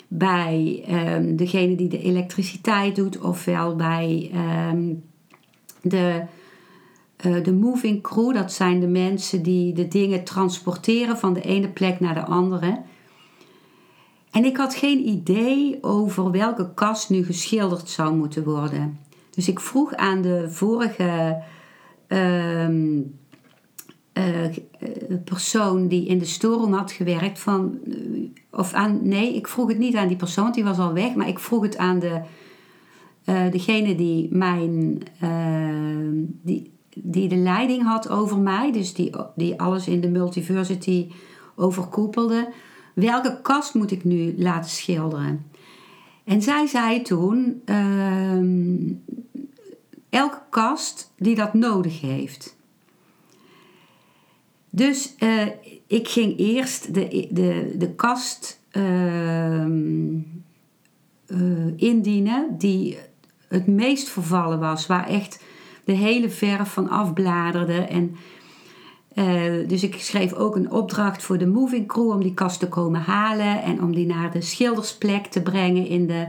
bij 0.09 0.85
um, 1.17 1.37
degene 1.37 1.77
die 1.77 1.89
de 1.89 2.03
elektriciteit 2.03 2.97
doet, 2.97 3.21
ofwel 3.21 3.77
bij 3.77 4.31
um, 4.71 5.03
de, 5.83 6.23
uh, 7.27 7.45
de 7.45 7.53
moving 7.53 8.03
crew. 8.03 8.35
Dat 8.35 8.53
zijn 8.53 8.81
de 8.81 8.89
mensen 8.89 9.43
die 9.43 9.73
de 9.73 9.89
dingen 9.89 10.25
transporteren 10.25 11.19
van 11.19 11.33
de 11.33 11.43
ene 11.43 11.69
plek 11.69 12.01
naar 12.01 12.15
de 12.15 12.25
andere. 12.25 12.83
En 14.31 14.45
ik 14.45 14.57
had 14.57 14.75
geen 14.75 15.09
idee 15.09 15.79
over 15.81 16.31
welke 16.31 16.75
kast 16.75 17.11
nu 17.11 17.25
geschilderd 17.25 17.89
zou 17.89 18.15
moeten 18.15 18.45
worden. 18.45 18.99
Dus 19.31 19.49
ik 19.49 19.61
vroeg 19.61 19.95
aan 19.95 20.23
de 20.23 20.51
vorige 20.51 21.43
uh, 22.09 22.69
persoon 25.25 25.89
die 25.89 26.07
in 26.07 26.19
de 26.19 26.25
storeroom 26.25 26.73
had 26.73 26.93
gewerkt 26.93 27.39
van, 27.39 27.79
eh, 27.89 27.97
of 28.51 28.73
aan, 28.73 29.09
nee, 29.09 29.35
ik 29.35 29.49
vroeg 29.49 29.69
het 29.69 29.79
niet 29.79 29.95
aan 29.95 30.09
die 30.09 30.17
persoon, 30.17 30.53
die 30.53 30.65
was 30.65 30.79
al 30.79 30.93
weg, 30.93 31.15
maar 31.15 31.29
ik 31.29 31.39
vroeg 31.39 31.63
het 31.63 31.77
aan 31.77 31.99
de, 31.99 32.21
degene 33.51 33.95
die 33.95 34.29
mijn, 34.35 35.03
ehm, 35.21 36.15
die, 36.43 36.73
die 36.95 37.29
de 37.29 37.37
leiding 37.37 37.83
had 37.83 38.09
over 38.09 38.39
mij, 38.39 38.73
dus 38.73 38.95
die, 38.95 39.13
die 39.37 39.61
alles 39.61 39.89
in 39.89 40.01
de 40.01 40.09
multiversity 40.09 41.09
overkoepelde 41.57 42.49
welke 42.95 43.41
kast 43.43 43.75
moet 43.75 43.91
ik 43.91 44.05
nu 44.05 44.35
laten 44.39 44.71
schilderen? 44.71 45.51
En 46.25 46.43
zij 46.43 46.67
zei 46.67 47.03
toen, 47.03 47.63
uh, 47.67 48.95
elke 50.11 50.43
kast 50.51 51.13
die 51.19 51.35
dat 51.35 51.55
nodig 51.55 52.01
heeft. 52.01 52.57
Dus 54.71 55.15
uh, 55.19 55.47
ik 55.87 56.09
ging 56.09 56.39
eerst 56.39 56.95
de, 56.95 57.29
de, 57.31 57.75
de 57.79 57.95
kast 57.95 58.61
uh, 58.73 59.65
indienen 61.77 62.59
die 62.59 62.99
het 63.49 63.67
meest 63.67 64.09
vervallen 64.09 64.59
was, 64.59 64.87
waar 64.87 65.07
echt 65.07 65.43
de 65.85 65.93
hele 65.93 66.31
verf 66.31 66.73
van 66.73 66.89
afbladerde 66.89 67.81
en 67.81 68.17
eh, 69.21 69.69
dus 69.69 69.83
ik 69.83 69.95
schreef 69.95 70.33
ook 70.33 70.57
een 70.57 70.71
opdracht 70.71 71.23
voor 71.23 71.39
de 71.39 71.47
moving 71.47 71.89
crew 71.89 72.11
om 72.11 72.23
die 72.23 72.35
kast 72.35 72.61
te 72.61 72.69
komen 72.69 73.01
halen 73.01 73.63
en 73.63 73.83
om 73.83 73.95
die 73.95 74.07
naar 74.07 74.31
de 74.33 74.41
schildersplek 74.41 75.27
te 75.27 75.43
brengen 75.43 75.87
in 75.87 76.07
de 76.07 76.27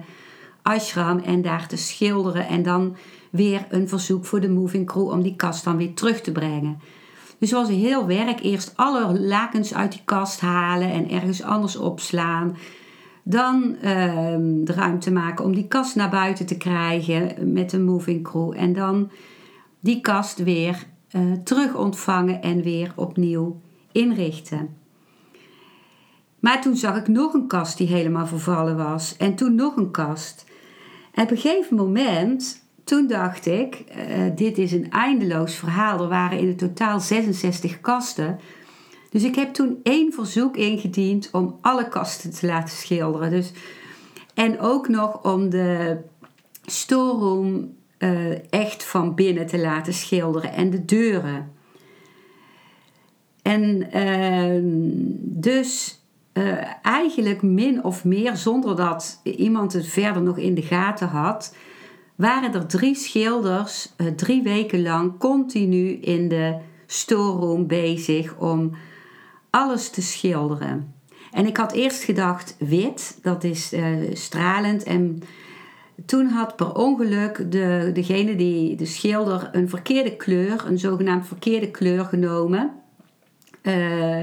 ashram 0.61 1.19
en 1.19 1.41
daar 1.41 1.67
te 1.67 1.77
schilderen. 1.77 2.47
En 2.47 2.63
dan 2.63 2.95
weer 3.29 3.65
een 3.69 3.87
verzoek 3.87 4.25
voor 4.25 4.39
de 4.39 4.49
moving 4.49 4.87
crew 4.87 5.07
om 5.07 5.21
die 5.21 5.35
kast 5.35 5.63
dan 5.63 5.77
weer 5.77 5.93
terug 5.93 6.21
te 6.21 6.31
brengen. 6.31 6.79
Dus 7.39 7.49
het 7.51 7.59
was 7.59 7.69
heel 7.69 8.07
werk. 8.07 8.41
Eerst 8.41 8.73
alle 8.75 9.19
lakens 9.19 9.73
uit 9.73 9.91
die 9.91 10.01
kast 10.05 10.39
halen 10.39 10.91
en 10.91 11.09
ergens 11.09 11.43
anders 11.43 11.75
opslaan. 11.75 12.57
Dan 13.23 13.75
ehm, 13.81 14.63
de 14.63 14.73
ruimte 14.73 15.11
maken 15.11 15.45
om 15.45 15.55
die 15.55 15.67
kast 15.67 15.95
naar 15.95 16.09
buiten 16.09 16.45
te 16.45 16.57
krijgen 16.57 17.53
met 17.53 17.69
de 17.69 17.79
moving 17.79 18.23
crew. 18.23 18.53
En 18.55 18.73
dan 18.73 19.11
die 19.79 20.01
kast 20.01 20.43
weer 20.43 20.85
uh, 21.15 21.31
terug 21.43 21.75
ontvangen 21.75 22.41
en 22.41 22.61
weer 22.61 22.93
opnieuw 22.95 23.61
inrichten. 23.91 24.75
Maar 26.39 26.61
toen 26.61 26.75
zag 26.75 26.97
ik 26.97 27.07
nog 27.07 27.33
een 27.33 27.47
kast 27.47 27.77
die 27.77 27.87
helemaal 27.87 28.27
vervallen 28.27 28.77
was. 28.77 29.17
En 29.17 29.35
toen 29.35 29.55
nog 29.55 29.75
een 29.75 29.91
kast. 29.91 30.45
En 31.11 31.23
op 31.23 31.31
een 31.31 31.37
gegeven 31.37 31.75
moment, 31.75 32.65
toen 32.83 33.07
dacht 33.07 33.45
ik, 33.45 33.83
uh, 33.97 34.35
dit 34.35 34.57
is 34.57 34.71
een 34.71 34.91
eindeloos 34.91 35.55
verhaal. 35.55 36.01
Er 36.01 36.07
waren 36.07 36.39
in 36.39 36.47
het 36.47 36.57
totaal 36.57 36.99
66 36.99 37.81
kasten. 37.81 38.39
Dus 39.09 39.23
ik 39.23 39.35
heb 39.35 39.53
toen 39.53 39.79
één 39.83 40.13
verzoek 40.13 40.57
ingediend 40.57 41.29
om 41.31 41.57
alle 41.61 41.87
kasten 41.87 42.31
te 42.31 42.45
laten 42.45 42.77
schilderen. 42.77 43.29
Dus, 43.29 43.51
en 44.33 44.59
ook 44.59 44.87
nog 44.87 45.23
om 45.23 45.49
de 45.49 45.97
storeroom 46.65 47.75
uh, 48.03 48.51
echt 48.53 48.83
van 48.83 49.15
binnen 49.15 49.47
te 49.47 49.59
laten 49.59 49.93
schilderen 49.93 50.53
en 50.53 50.69
de 50.69 50.85
deuren. 50.85 51.51
En 53.41 53.87
uh, 53.97 54.61
dus 55.21 56.01
uh, 56.33 56.57
eigenlijk 56.81 57.41
min 57.41 57.83
of 57.83 58.03
meer, 58.05 58.35
zonder 58.35 58.75
dat 58.75 59.21
iemand 59.23 59.73
het 59.73 59.87
verder 59.87 60.21
nog 60.21 60.37
in 60.37 60.53
de 60.53 60.61
gaten 60.61 61.07
had, 61.07 61.55
waren 62.15 62.53
er 62.53 62.67
drie 62.67 62.95
schilders 62.95 63.93
eh, 63.97 64.07
drie 64.07 64.43
weken 64.43 64.81
lang 64.81 65.17
continu 65.17 65.91
in 65.91 66.27
de 66.27 66.57
storeroom 66.85 67.67
bezig 67.67 68.37
om 68.37 68.71
alles 69.49 69.89
te 69.89 70.01
schilderen. 70.01 70.93
En 71.31 71.45
ik 71.45 71.57
had 71.57 71.71
eerst 71.71 72.03
gedacht 72.03 72.55
wit, 72.59 73.19
dat 73.21 73.43
is 73.43 73.73
stralend 74.13 74.83
en 74.83 75.23
toen 76.05 76.27
had 76.27 76.55
per 76.55 76.75
ongeluk 76.75 77.51
de, 77.51 77.89
degene 77.93 78.35
die 78.35 78.75
de 78.75 78.85
schilder 78.85 79.49
een 79.51 79.69
verkeerde 79.69 80.15
kleur, 80.15 80.63
een 80.65 80.79
zogenaamd 80.79 81.27
verkeerde 81.27 81.71
kleur 81.71 82.05
genomen. 82.05 82.71
Uh, 83.63 84.21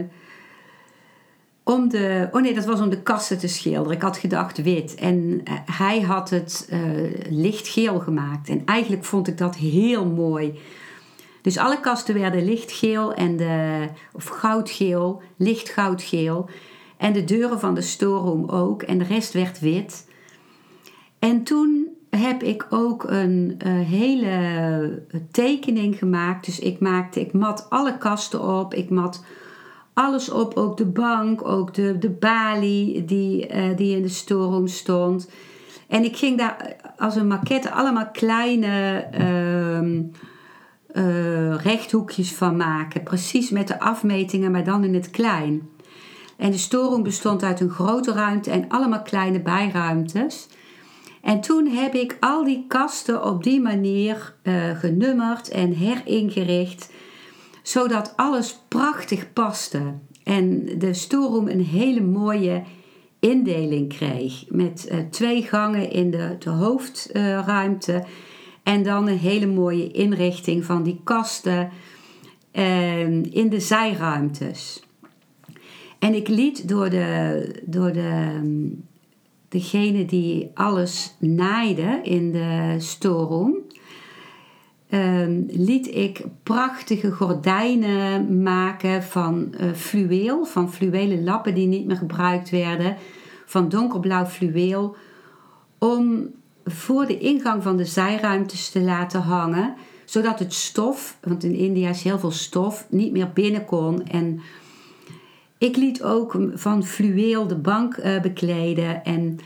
om 1.62 1.88
de, 1.88 2.28
oh 2.32 2.42
nee, 2.42 2.54
dat 2.54 2.64
was 2.64 2.80
om 2.80 2.90
de 2.90 3.02
kasten 3.02 3.38
te 3.38 3.48
schilderen. 3.48 3.96
Ik 3.96 4.02
had 4.02 4.16
gedacht 4.16 4.62
wit. 4.62 4.94
En 4.94 5.16
uh, 5.16 5.54
hij 5.64 6.00
had 6.00 6.30
het 6.30 6.68
uh, 6.72 6.80
lichtgeel 7.28 8.00
gemaakt. 8.00 8.48
En 8.48 8.62
eigenlijk 8.64 9.04
vond 9.04 9.28
ik 9.28 9.38
dat 9.38 9.56
heel 9.56 10.06
mooi. 10.06 10.58
Dus 11.42 11.58
alle 11.58 11.80
kasten 11.80 12.14
werden 12.14 12.44
lichtgeel 12.44 13.14
en 13.14 13.36
de, 13.36 13.88
of 14.12 14.26
goudgeel, 14.26 15.22
licht 15.36 15.68
goudgeel. 15.68 16.48
En 16.96 17.12
de 17.12 17.24
deuren 17.24 17.60
van 17.60 17.74
de 17.74 17.80
storeroom 17.80 18.48
ook. 18.48 18.82
En 18.82 18.98
de 18.98 19.04
rest 19.04 19.32
werd 19.32 19.60
wit. 19.60 20.07
En 21.18 21.42
toen 21.42 21.86
heb 22.10 22.42
ik 22.42 22.66
ook 22.70 23.04
een 23.04 23.60
hele 23.66 25.02
tekening 25.30 25.98
gemaakt. 25.98 26.44
Dus 26.44 26.58
ik 26.58 26.80
maakte, 26.80 27.20
ik 27.20 27.32
mat 27.32 27.66
alle 27.68 27.98
kasten 27.98 28.58
op. 28.58 28.74
Ik 28.74 28.90
mat 28.90 29.24
alles 29.98 30.30
op, 30.30 30.54
ook 30.54 30.76
de 30.76 30.86
bank, 30.86 31.48
ook 31.48 31.74
de, 31.74 31.98
de 31.98 32.10
balie 32.10 33.04
die, 33.04 33.54
uh, 33.54 33.76
die 33.76 33.96
in 33.96 34.02
de 34.02 34.08
storeroom 34.08 34.66
stond. 34.66 35.30
En 35.88 36.04
ik 36.04 36.16
ging 36.16 36.38
daar 36.38 36.76
als 36.96 37.16
een 37.16 37.26
maquette 37.26 37.70
allemaal 37.70 38.08
kleine 38.12 39.06
uh, 39.18 39.82
uh, 41.04 41.56
rechthoekjes 41.62 42.34
van 42.34 42.56
maken. 42.56 43.02
Precies 43.02 43.50
met 43.50 43.68
de 43.68 43.80
afmetingen, 43.80 44.50
maar 44.50 44.64
dan 44.64 44.84
in 44.84 44.94
het 44.94 45.10
klein. 45.10 45.68
En 46.36 46.50
de 46.50 46.58
storeroom 46.58 47.02
bestond 47.02 47.42
uit 47.42 47.60
een 47.60 47.70
grote 47.70 48.12
ruimte 48.12 48.50
en 48.50 48.68
allemaal 48.68 49.02
kleine 49.02 49.40
bijruimtes. 49.40 50.48
En 51.28 51.40
toen 51.40 51.66
heb 51.66 51.94
ik 51.94 52.16
al 52.20 52.44
die 52.44 52.64
kasten 52.68 53.24
op 53.24 53.42
die 53.42 53.60
manier 53.60 54.34
uh, 54.42 54.78
genummerd 54.78 55.48
en 55.48 55.72
heringericht, 55.72 56.92
zodat 57.62 58.12
alles 58.16 58.58
prachtig 58.68 59.32
paste. 59.32 59.82
En 60.24 60.78
de 60.78 60.94
stoelroom 60.94 61.48
een 61.48 61.64
hele 61.64 62.00
mooie 62.00 62.62
indeling 63.20 63.88
kreeg. 63.88 64.44
Met 64.48 64.88
uh, 64.92 64.98
twee 65.10 65.42
gangen 65.42 65.90
in 65.90 66.10
de, 66.10 66.36
de 66.38 66.50
hoofdruimte. 66.50 67.92
Uh, 67.92 68.04
en 68.62 68.82
dan 68.82 69.08
een 69.08 69.18
hele 69.18 69.46
mooie 69.46 69.90
inrichting 69.90 70.64
van 70.64 70.82
die 70.82 71.00
kasten. 71.04 71.70
ehm, 72.50 73.22
in 73.30 73.48
de 73.48 73.60
zijruimtes. 73.60 74.82
En 75.98 76.14
ik 76.14 76.28
liet 76.28 76.68
door, 76.68 76.90
de, 76.90 77.62
door 77.64 77.92
de, 77.92 78.40
degene 79.48 80.04
die 80.04 80.50
alles 80.54 81.16
naaide 81.18 82.00
in 82.02 82.32
de 82.32 82.74
storeroom, 82.78 83.56
um, 84.90 85.46
liet 85.50 85.94
ik 85.94 86.24
prachtige 86.42 87.12
gordijnen 87.12 88.42
maken 88.42 89.02
van 89.02 89.54
uh, 89.60 89.72
fluweel, 89.72 90.44
van 90.44 90.72
fluwelen 90.72 91.24
lappen 91.24 91.54
die 91.54 91.66
niet 91.66 91.86
meer 91.86 91.96
gebruikt 91.96 92.50
werden, 92.50 92.96
van 93.46 93.68
donkerblauw 93.68 94.26
fluweel, 94.26 94.96
om 95.78 96.30
voor 96.64 97.06
de 97.06 97.18
ingang 97.18 97.62
van 97.62 97.76
de 97.76 97.84
zijruimtes 97.84 98.70
te 98.70 98.80
laten 98.80 99.20
hangen, 99.20 99.74
zodat 100.04 100.38
het 100.38 100.54
stof, 100.54 101.18
want 101.20 101.44
in 101.44 101.54
India 101.54 101.88
is 101.88 102.02
heel 102.02 102.18
veel 102.18 102.30
stof, 102.30 102.86
niet 102.90 103.12
meer 103.12 103.30
binnen 103.32 103.64
kon. 103.64 104.06
En 104.06 104.40
ik 105.58 105.76
liet 105.76 106.02
ook 106.02 106.38
van 106.54 106.84
fluweel 106.84 107.46
de 107.46 107.56
bank 107.56 107.96
uh, 107.96 108.20
bekleden 108.20 109.04
en 109.04 109.40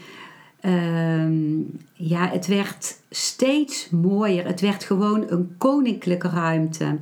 Ehm, 0.62 1.60
ja, 1.92 2.28
het 2.28 2.46
werd 2.46 3.00
steeds 3.10 3.90
mooier. 3.90 4.46
Het 4.46 4.60
werd 4.60 4.84
gewoon 4.84 5.24
een 5.28 5.54
koninklijke 5.58 6.28
ruimte. 6.28 6.98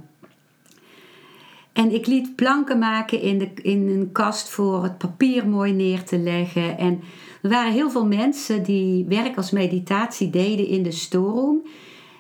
En 1.73 1.95
ik 1.95 2.07
liet 2.07 2.37
planken 2.37 2.79
maken 2.79 3.21
in, 3.21 3.38
de, 3.38 3.50
in 3.55 3.88
een 3.88 4.12
kast 4.12 4.49
voor 4.49 4.83
het 4.83 4.99
papier 4.99 5.49
mooi 5.49 5.73
neer 5.73 6.05
te 6.05 6.19
leggen. 6.19 6.79
En 6.79 7.00
er 7.43 7.50
waren 7.50 7.73
heel 7.73 7.90
veel 7.90 8.07
mensen 8.07 8.62
die 8.62 9.05
werk 9.05 9.37
als 9.37 9.50
meditatie 9.50 10.31
deden 10.31 10.67
in 10.67 10.83
de 10.83 10.93
storeroom. 10.93 11.67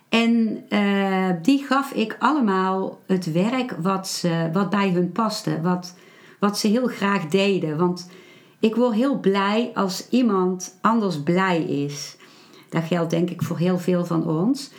En 0.08 0.64
uh, 0.68 1.30
die 1.42 1.64
gaf 1.64 1.92
ik 1.92 2.16
allemaal 2.18 3.00
het 3.06 3.32
werk 3.32 3.76
wat, 3.82 4.08
ze, 4.08 4.50
wat 4.52 4.70
bij 4.70 4.90
hun 4.90 5.12
paste. 5.12 5.60
Wat, 5.60 5.94
wat 6.40 6.58
ze 6.58 6.68
heel 6.68 6.86
graag 6.86 7.26
deden. 7.26 7.76
Want 7.76 8.10
ik 8.58 8.76
word 8.76 8.94
heel 8.94 9.18
blij 9.18 9.70
als 9.74 10.08
iemand 10.08 10.78
anders 10.80 11.22
blij 11.22 11.62
is. 11.62 12.16
Dat 12.68 12.84
geldt 12.84 13.10
denk 13.10 13.30
ik 13.30 13.42
voor 13.42 13.58
heel 13.58 13.78
veel 13.78 14.04
van 14.04 14.26
ons. 14.26 14.70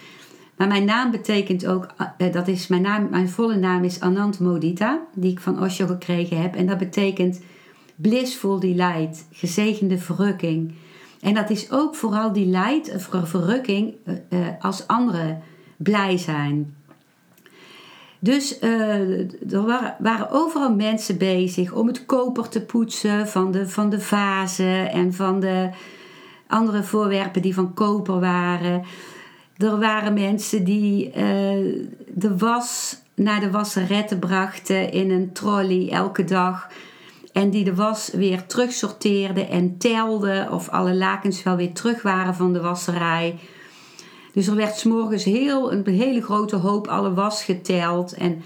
Maar 0.57 0.67
mijn 0.67 0.85
naam 0.85 1.11
betekent 1.11 1.67
ook, 1.67 1.87
eh, 2.17 2.31
dat 2.31 2.47
is 2.47 2.67
mijn, 2.67 2.81
naam, 2.81 3.07
mijn 3.09 3.29
volle 3.29 3.55
naam 3.55 3.83
is 3.83 3.99
Anand 3.99 4.39
Modita, 4.39 5.01
die 5.13 5.31
ik 5.31 5.39
van 5.39 5.63
Osho 5.63 5.87
gekregen 5.87 6.41
heb. 6.41 6.55
En 6.55 6.67
dat 6.67 6.77
betekent 6.77 7.41
blissful 7.95 8.59
delight, 8.59 9.27
gezegende 9.31 9.97
verrukking. 9.97 10.73
En 11.21 11.33
dat 11.33 11.49
is 11.49 11.71
ook 11.71 11.95
vooral 11.95 12.33
delight, 12.33 13.07
verrukking, 13.23 13.93
eh, 14.03 14.15
eh, 14.29 14.47
als 14.59 14.87
anderen 14.87 15.41
blij 15.77 16.17
zijn. 16.17 16.75
Dus 18.23 18.59
uh, 18.61 19.53
er 19.53 19.65
waren, 19.65 19.95
waren, 19.99 20.29
overal 20.31 20.75
mensen 20.75 21.17
bezig 21.17 21.71
om 21.71 21.87
het 21.87 22.05
koper 22.05 22.49
te 22.49 22.61
poetsen 22.61 23.27
van 23.27 23.51
de, 23.51 23.67
van 23.69 23.89
de 23.89 23.99
vazen 23.99 24.91
en 24.91 25.13
van 25.13 25.39
de 25.39 25.69
andere 26.47 26.83
voorwerpen 26.83 27.41
die 27.41 27.53
van 27.53 27.73
koper 27.73 28.19
waren. 28.19 28.83
Er 29.57 29.79
waren 29.79 30.13
mensen 30.13 30.63
die 30.63 31.07
uh, 31.07 31.13
de 32.07 32.37
was 32.37 32.97
naar 33.15 33.39
de 33.39 33.51
wasseretten 33.51 34.19
brachten 34.19 34.91
in 34.91 35.11
een 35.11 35.31
trolley 35.31 35.89
elke 35.91 36.23
dag. 36.23 36.67
En 37.33 37.49
die 37.49 37.63
de 37.63 37.75
was 37.75 38.09
weer 38.13 38.45
terugsorteerden 38.45 39.49
en 39.49 39.77
telden 39.77 40.51
of 40.51 40.69
alle 40.69 40.95
lakens 40.95 41.43
wel 41.43 41.55
weer 41.55 41.73
terug 41.73 42.01
waren 42.01 42.35
van 42.35 42.53
de 42.53 42.61
wasserij. 42.61 43.39
Dus 44.33 44.47
er 44.47 44.55
werd 44.55 44.77
s'morgens 44.77 45.23
heel, 45.23 45.71
een 45.71 45.87
hele 45.87 46.21
grote 46.21 46.55
hoop 46.55 46.87
alle 46.87 47.13
was 47.13 47.43
geteld. 47.43 48.13
En 48.13 48.41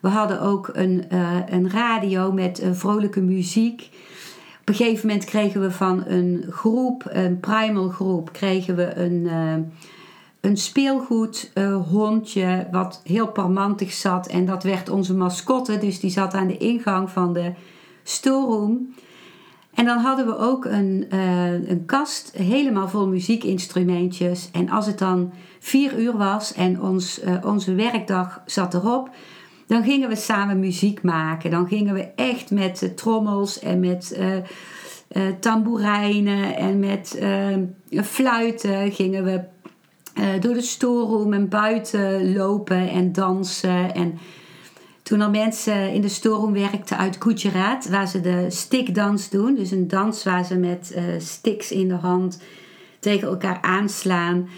we 0.00 0.08
hadden 0.08 0.40
ook 0.40 0.70
een, 0.72 1.04
uh, 1.12 1.36
een 1.46 1.70
radio 1.70 2.32
met 2.32 2.62
uh, 2.62 2.68
vrolijke 2.72 3.20
muziek. 3.20 3.88
Op 4.60 4.68
een 4.68 4.74
gegeven 4.74 5.06
moment 5.06 5.24
kregen 5.24 5.60
we 5.60 5.70
van 5.70 6.04
een 6.06 6.44
groep, 6.50 7.04
een 7.08 7.40
primal 7.40 7.88
groep, 7.88 8.32
kregen 8.32 8.76
we 8.76 8.96
een, 8.96 9.24
uh, 9.24 9.54
een 10.40 10.56
speelgoed 10.56 11.52
hondje 11.90 12.66
wat 12.70 13.00
heel 13.04 13.28
parmantig 13.28 13.92
zat. 13.92 14.26
En 14.26 14.46
dat 14.46 14.62
werd 14.62 14.88
onze 14.88 15.14
mascotte, 15.14 15.78
dus 15.78 16.00
die 16.00 16.10
zat 16.10 16.34
aan 16.34 16.46
de 16.46 16.56
ingang 16.56 17.10
van 17.10 17.32
de 17.32 17.52
storeroom. 18.02 18.94
En 19.80 19.86
dan 19.86 19.98
hadden 19.98 20.26
we 20.26 20.38
ook 20.38 20.64
een, 20.64 21.06
uh, 21.12 21.68
een 21.68 21.84
kast 21.86 22.32
helemaal 22.36 22.88
vol 22.88 23.06
muziekinstrumentjes. 23.06 24.48
En 24.52 24.68
als 24.70 24.86
het 24.86 24.98
dan 24.98 25.32
vier 25.58 25.98
uur 25.98 26.16
was 26.16 26.54
en 26.54 26.80
ons, 26.80 27.24
uh, 27.24 27.34
onze 27.44 27.74
werkdag 27.74 28.42
zat 28.46 28.74
erop, 28.74 29.10
dan 29.66 29.82
gingen 29.82 30.08
we 30.08 30.16
samen 30.16 30.60
muziek 30.60 31.02
maken. 31.02 31.50
Dan 31.50 31.68
gingen 31.68 31.94
we 31.94 32.08
echt 32.16 32.50
met 32.50 32.82
uh, 32.82 32.90
trommels 32.90 33.58
en 33.58 33.80
met 33.80 34.20
tamboerijnen 35.40 36.56
en 36.56 36.78
met 36.78 37.22
fluiten 37.90 38.92
gingen 38.92 39.24
we 39.24 39.40
door 40.40 40.54
de 40.54 40.62
storeroom 40.62 41.32
en 41.32 41.48
buiten 41.48 42.32
lopen 42.32 42.90
en 42.90 43.12
dansen 43.12 43.94
en 43.94 44.18
toen 45.10 45.20
er 45.20 45.30
mensen 45.30 45.92
in 45.92 46.00
de 46.00 46.08
storeroom 46.08 46.52
werkten 46.52 46.96
uit 46.96 47.16
Gujarat, 47.18 47.88
waar 47.88 48.08
ze 48.08 48.20
de 48.20 48.46
stickdans 48.48 49.30
doen. 49.30 49.54
Dus 49.54 49.70
een 49.70 49.88
dans 49.88 50.24
waar 50.24 50.44
ze 50.44 50.56
met 50.56 50.92
uh, 50.96 51.02
sticks 51.18 51.72
in 51.72 51.88
de 51.88 51.94
hand 51.94 52.42
tegen 53.00 53.28
elkaar 53.28 53.58
aanslaan. 53.60 54.48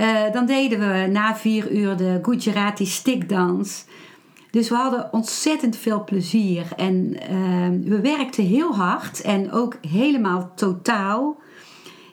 Uh, 0.00 0.32
dan 0.32 0.46
deden 0.46 0.78
we 0.78 1.06
na 1.06 1.36
vier 1.36 1.72
uur 1.72 1.96
de 1.96 2.18
Gujarati 2.22 2.86
stickdans. 2.86 3.84
Dus 4.50 4.68
we 4.68 4.74
hadden 4.74 5.12
ontzettend 5.12 5.76
veel 5.76 6.04
plezier. 6.04 6.66
En 6.76 7.16
uh, 7.30 7.90
we 7.90 8.00
werkten 8.00 8.44
heel 8.44 8.74
hard 8.74 9.20
en 9.20 9.52
ook 9.52 9.76
helemaal 9.88 10.52
totaal. 10.54 11.40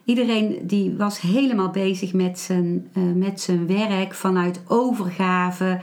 Iedereen 0.05 0.59
die 0.63 0.95
was 0.97 1.19
helemaal 1.21 1.69
bezig 1.69 2.13
met 2.13 2.39
zijn, 2.39 2.91
met 3.15 3.41
zijn 3.41 3.67
werk 3.67 4.13
vanuit 4.13 4.61
overgave 4.67 5.79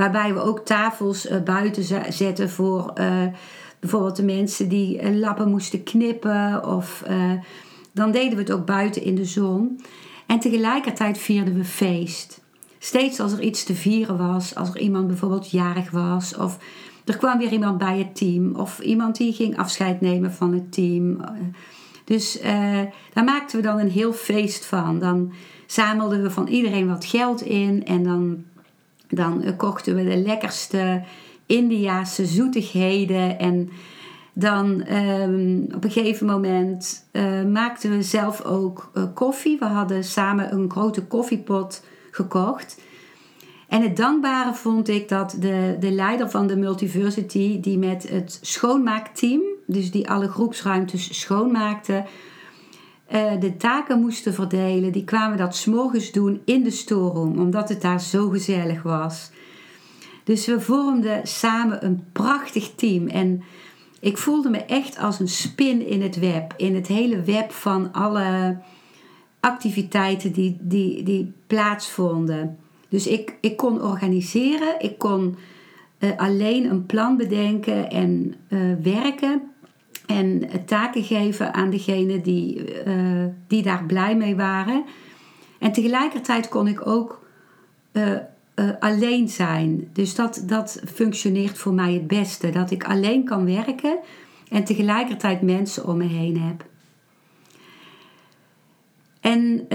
Waarbij 0.00 0.34
we 0.34 0.40
ook 0.40 0.64
tafels 0.64 1.30
uh, 1.30 1.42
buiten 1.42 2.12
zetten 2.12 2.50
voor 2.50 2.92
uh, 3.00 3.22
bijvoorbeeld 3.80 4.16
de 4.16 4.24
mensen 4.24 4.68
die 4.68 5.02
uh, 5.02 5.18
lappen 5.18 5.50
moesten 5.50 5.82
knippen. 5.82 6.66
Of 6.66 7.04
dan 7.92 8.10
deden 8.10 8.34
we 8.34 8.42
het 8.42 8.52
ook 8.52 8.66
buiten 8.66 9.02
in 9.02 9.14
de 9.14 9.24
zon. 9.24 9.80
En 10.26 10.38
tegelijkertijd 10.38 11.18
vierden 11.18 11.54
we 11.54 11.64
feest. 11.64 12.40
Steeds 12.78 13.20
als 13.20 13.32
er 13.32 13.40
iets 13.40 13.64
te 13.64 13.74
vieren 13.74 14.16
was, 14.16 14.54
als 14.54 14.68
er 14.68 14.78
iemand 14.78 15.06
bijvoorbeeld 15.06 15.50
jarig 15.50 15.90
was, 15.90 16.36
of 16.36 16.58
er 17.04 17.16
kwam 17.16 17.38
weer 17.38 17.52
iemand 17.52 17.78
bij 17.78 17.98
het 17.98 18.16
team, 18.16 18.54
of 18.54 18.78
iemand 18.78 19.16
die 19.16 19.32
ging 19.32 19.58
afscheid 19.58 20.00
nemen 20.00 20.32
van 20.32 20.52
het 20.52 20.72
team. 20.72 21.20
Dus 22.04 22.40
daar 23.12 23.24
maakten 23.24 23.56
we 23.56 23.66
dan 23.66 23.78
een 23.78 23.90
heel 23.90 24.12
feest 24.12 24.64
van. 24.64 24.98
Dan 24.98 25.32
zamelden 25.66 26.22
we 26.22 26.30
van 26.30 26.46
iedereen 26.46 26.88
wat 26.88 27.04
geld 27.04 27.42
in 27.42 27.84
en 27.84 28.02
dan 28.02 28.44
dan 29.10 29.42
eh, 29.42 29.56
kochten 29.56 29.94
we 29.94 30.04
de 30.04 30.16
lekkerste 30.16 31.02
Indiaanse 31.46 32.26
zoetigheden. 32.26 33.38
En 33.38 33.70
dan 34.32 34.82
ehm, 34.82 35.62
op 35.74 35.84
een 35.84 35.90
gegeven 35.90 36.26
moment 36.26 37.08
uh, 37.12 37.44
maakten 37.44 37.90
we 37.90 38.02
zelf 38.02 38.44
ook 38.44 38.90
uh, 38.94 39.04
koffie. 39.14 39.58
We 39.58 39.64
hadden 39.64 40.04
samen 40.04 40.52
een 40.52 40.70
grote 40.70 41.02
koffiepot 41.02 41.84
gekocht. 42.10 42.80
En 43.68 43.82
het 43.82 43.96
dankbare 43.96 44.54
vond 44.54 44.88
ik 44.88 45.08
dat 45.08 45.36
de, 45.40 45.76
de 45.80 45.90
leider 45.90 46.30
van 46.30 46.46
de 46.46 46.56
Multiversity, 46.56 47.60
die 47.60 47.78
met 47.78 48.08
het 48.08 48.38
schoonmaakteam, 48.42 49.40
dus 49.66 49.90
die 49.90 50.10
alle 50.10 50.28
groepsruimtes 50.28 51.20
schoonmaakte, 51.20 52.04
uh, 53.12 53.40
de 53.40 53.56
taken 53.56 54.00
moesten 54.00 54.34
verdelen, 54.34 54.92
die 54.92 55.04
kwamen 55.04 55.38
dat 55.38 55.56
s'morgens 55.56 56.12
doen 56.12 56.40
in 56.44 56.62
de 56.62 56.70
storeroom, 56.70 57.38
omdat 57.38 57.68
het 57.68 57.80
daar 57.80 58.00
zo 58.00 58.28
gezellig 58.28 58.82
was. 58.82 59.30
Dus 60.24 60.46
we 60.46 60.60
vormden 60.60 61.26
samen 61.26 61.84
een 61.84 62.04
prachtig 62.12 62.74
team 62.74 63.08
en 63.08 63.42
ik 64.00 64.18
voelde 64.18 64.50
me 64.50 64.58
echt 64.58 64.98
als 64.98 65.20
een 65.20 65.28
spin 65.28 65.86
in 65.86 66.02
het 66.02 66.18
web, 66.18 66.54
in 66.56 66.74
het 66.74 66.86
hele 66.86 67.22
web 67.22 67.52
van 67.52 67.92
alle 67.92 68.58
activiteiten 69.40 70.32
die, 70.32 70.56
die, 70.60 71.02
die 71.02 71.32
plaatsvonden. 71.46 72.58
Dus 72.88 73.06
ik, 73.06 73.36
ik 73.40 73.56
kon 73.56 73.82
organiseren, 73.82 74.74
ik 74.78 74.98
kon 74.98 75.36
uh, 75.98 76.10
alleen 76.16 76.70
een 76.70 76.86
plan 76.86 77.16
bedenken 77.16 77.90
en 77.90 78.34
uh, 78.48 78.74
werken 78.82 79.49
en 80.10 80.48
taken 80.66 81.02
geven 81.02 81.54
aan 81.54 81.70
degene 81.70 82.20
die, 82.20 82.84
uh, 82.86 83.24
die 83.46 83.62
daar 83.62 83.84
blij 83.84 84.16
mee 84.16 84.36
waren. 84.36 84.84
En 85.58 85.72
tegelijkertijd 85.72 86.48
kon 86.48 86.66
ik 86.66 86.86
ook 86.86 87.26
uh, 87.92 88.08
uh, 88.54 88.70
alleen 88.78 89.28
zijn. 89.28 89.88
Dus 89.92 90.14
dat, 90.14 90.42
dat 90.46 90.82
functioneert 90.94 91.58
voor 91.58 91.72
mij 91.72 91.92
het 91.92 92.06
beste. 92.06 92.50
Dat 92.50 92.70
ik 92.70 92.84
alleen 92.84 93.24
kan 93.24 93.44
werken 93.44 93.98
en 94.48 94.64
tegelijkertijd 94.64 95.42
mensen 95.42 95.86
om 95.86 95.96
me 95.96 96.06
heen 96.06 96.40
heb. 96.40 96.68
En 99.20 99.68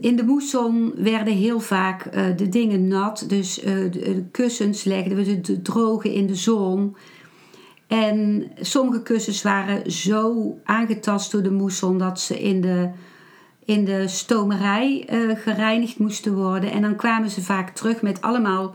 in 0.00 0.16
de 0.16 0.22
moesson 0.24 0.92
werden 0.96 1.34
heel 1.34 1.60
vaak 1.60 2.04
eh, 2.04 2.24
de 2.36 2.48
dingen 2.48 2.88
nat. 2.88 3.24
Dus 3.28 3.60
eh, 3.60 3.74
de, 3.90 4.24
kussens 4.30 4.84
legden 4.84 5.16
we 5.16 5.40
te 5.40 5.62
drogen 5.62 6.12
in 6.12 6.26
de 6.26 6.34
zon. 6.34 6.96
En 7.92 8.50
sommige 8.60 9.02
kussens 9.02 9.42
waren 9.42 9.90
zo 9.90 10.54
aangetast 10.64 11.30
door 11.32 11.42
de 11.42 11.50
moesson 11.50 11.98
dat 11.98 12.20
ze 12.20 12.42
in 12.42 12.60
de, 12.60 12.90
in 13.64 13.84
de 13.84 14.08
stomerij 14.08 15.08
uh, 15.12 15.36
gereinigd 15.36 15.98
moesten 15.98 16.34
worden. 16.34 16.70
En 16.70 16.82
dan 16.82 16.96
kwamen 16.96 17.30
ze 17.30 17.42
vaak 17.42 17.70
terug 17.70 18.02
met 18.02 18.20
allemaal 18.20 18.74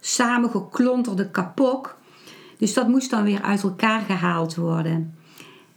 samengeklonterde 0.00 1.30
kapok. 1.30 1.98
Dus 2.56 2.74
dat 2.74 2.88
moest 2.88 3.10
dan 3.10 3.24
weer 3.24 3.42
uit 3.42 3.62
elkaar 3.62 4.00
gehaald 4.00 4.54
worden. 4.54 5.14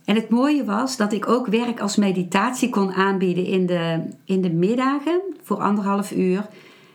En 0.05 0.15
het 0.15 0.29
mooie 0.29 0.65
was 0.65 0.97
dat 0.97 1.13
ik 1.13 1.29
ook 1.29 1.47
werk 1.47 1.79
als 1.79 1.95
meditatie 1.95 2.69
kon 2.69 2.93
aanbieden 2.93 3.45
in 3.45 3.65
de, 3.65 4.03
in 4.25 4.41
de 4.41 4.51
middagen 4.51 5.21
voor 5.43 5.57
anderhalf 5.57 6.11
uur 6.11 6.45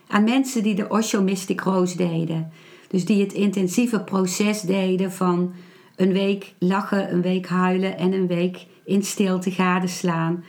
aan 0.07 0.23
mensen 0.23 0.63
die 0.63 0.75
de 0.75 0.89
Osho 0.89 1.21
Mystic 1.21 1.61
Rose 1.61 1.97
deden. 1.97 2.51
Dus 2.87 3.05
die 3.05 3.21
het 3.21 3.33
intensieve 3.33 3.99
proces 3.99 4.61
deden 4.61 5.11
van 5.11 5.53
een 5.97 6.13
week 6.13 6.53
lachen, 6.57 7.11
een 7.11 7.21
week 7.21 7.47
huilen 7.47 7.97
en 7.97 8.13
een 8.13 8.27
week 8.27 8.65
in 8.85 9.03
stilte 9.03 9.51
gadeslaan. 9.51 10.43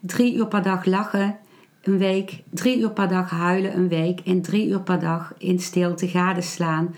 Drie 0.00 0.34
uur 0.34 0.46
per 0.46 0.62
dag 0.62 0.84
lachen, 0.84 1.36
een 1.82 1.98
week, 1.98 2.42
drie 2.50 2.78
uur 2.78 2.90
per 2.90 3.08
dag 3.08 3.30
huilen, 3.30 3.76
een 3.76 3.88
week 3.88 4.20
en 4.20 4.42
drie 4.42 4.68
uur 4.68 4.80
per 4.80 5.00
dag 5.00 5.34
in 5.38 5.58
stilte 5.58 6.08
gadeslaan 6.08 6.94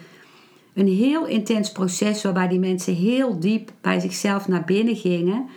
een 0.75 0.89
heel 0.89 1.27
intens 1.27 1.73
proces 1.73 2.23
waarbij 2.23 2.49
die 2.49 2.59
mensen 2.59 2.95
heel 2.95 3.41
diep 3.41 3.71
bij 3.81 4.01
zichzelf 4.01 4.49
naar 4.49 4.65
binnen 4.65 4.97
gingen. 4.97 5.49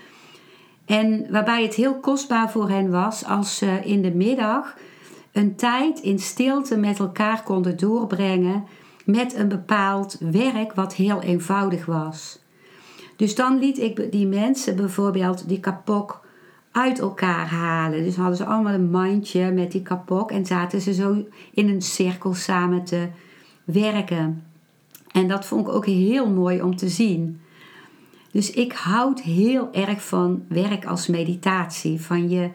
En 0.86 1.28
waarbij 1.32 1.64
het 1.64 1.76
heel 1.76 2.00
kostbaar 2.00 2.52
voor 2.52 2.70
hen 2.70 2.90
was 2.90 3.26
als 3.26 3.58
ze 3.58 3.80
in 3.84 4.02
de 4.02 4.12
middag 4.12 4.76
een 5.32 5.56
tijd 5.56 6.00
in 6.00 6.20
stilte 6.20 6.78
met 6.78 7.00
elkaar 7.00 7.44
konden 7.44 7.78
doorbrengen 7.78 8.64
met 9.08 9.36
een 9.36 9.48
bepaald 9.48 10.18
werk 10.20 10.74
wat 10.74 10.96
heel 10.96 11.22
eenvoudig 11.22 11.86
was. 11.86 12.40
Dus 13.16 13.36
dan 13.36 13.60
liet 13.60 13.80
ik 13.80 14.12
die 14.12 14.28
mensen 14.28 14.76
bijvoorbeeld 14.76 15.48
die 15.48 15.60
kapok 15.60 16.26
uit 16.72 17.00
elkaar 17.00 17.48
halen. 17.48 18.04
Dus 18.04 18.16
hadden 18.16 18.38
ze 18.38 18.46
allemaal 18.46 18.74
een 18.74 18.90
mandje 18.90 19.52
met 19.52 19.72
die 19.72 19.82
kapok 19.82 20.32
en 20.32 20.46
zaten 20.46 20.82
ze 20.82 20.94
zo 20.94 21.26
in 21.54 21.70
een 21.70 21.82
cirkel 21.82 22.34
samen 22.34 22.84
te 22.84 23.08
werken. 23.64 24.44
En 25.12 25.28
dat 25.28 25.46
vond 25.46 25.68
ik 25.68 25.74
ook 25.74 25.86
heel 25.86 26.30
mooi 26.30 26.62
om 26.62 26.76
te 26.76 26.90
zien. 26.90 27.42
Dus 28.32 28.52
ik 28.52 28.74
houd 28.74 29.22
heel 29.22 29.74
erg 29.74 30.04
van 30.04 30.44
werk 30.48 30.86
als 30.86 31.08
meditatie, 31.08 32.02
van 32.02 32.30
je 32.30 32.50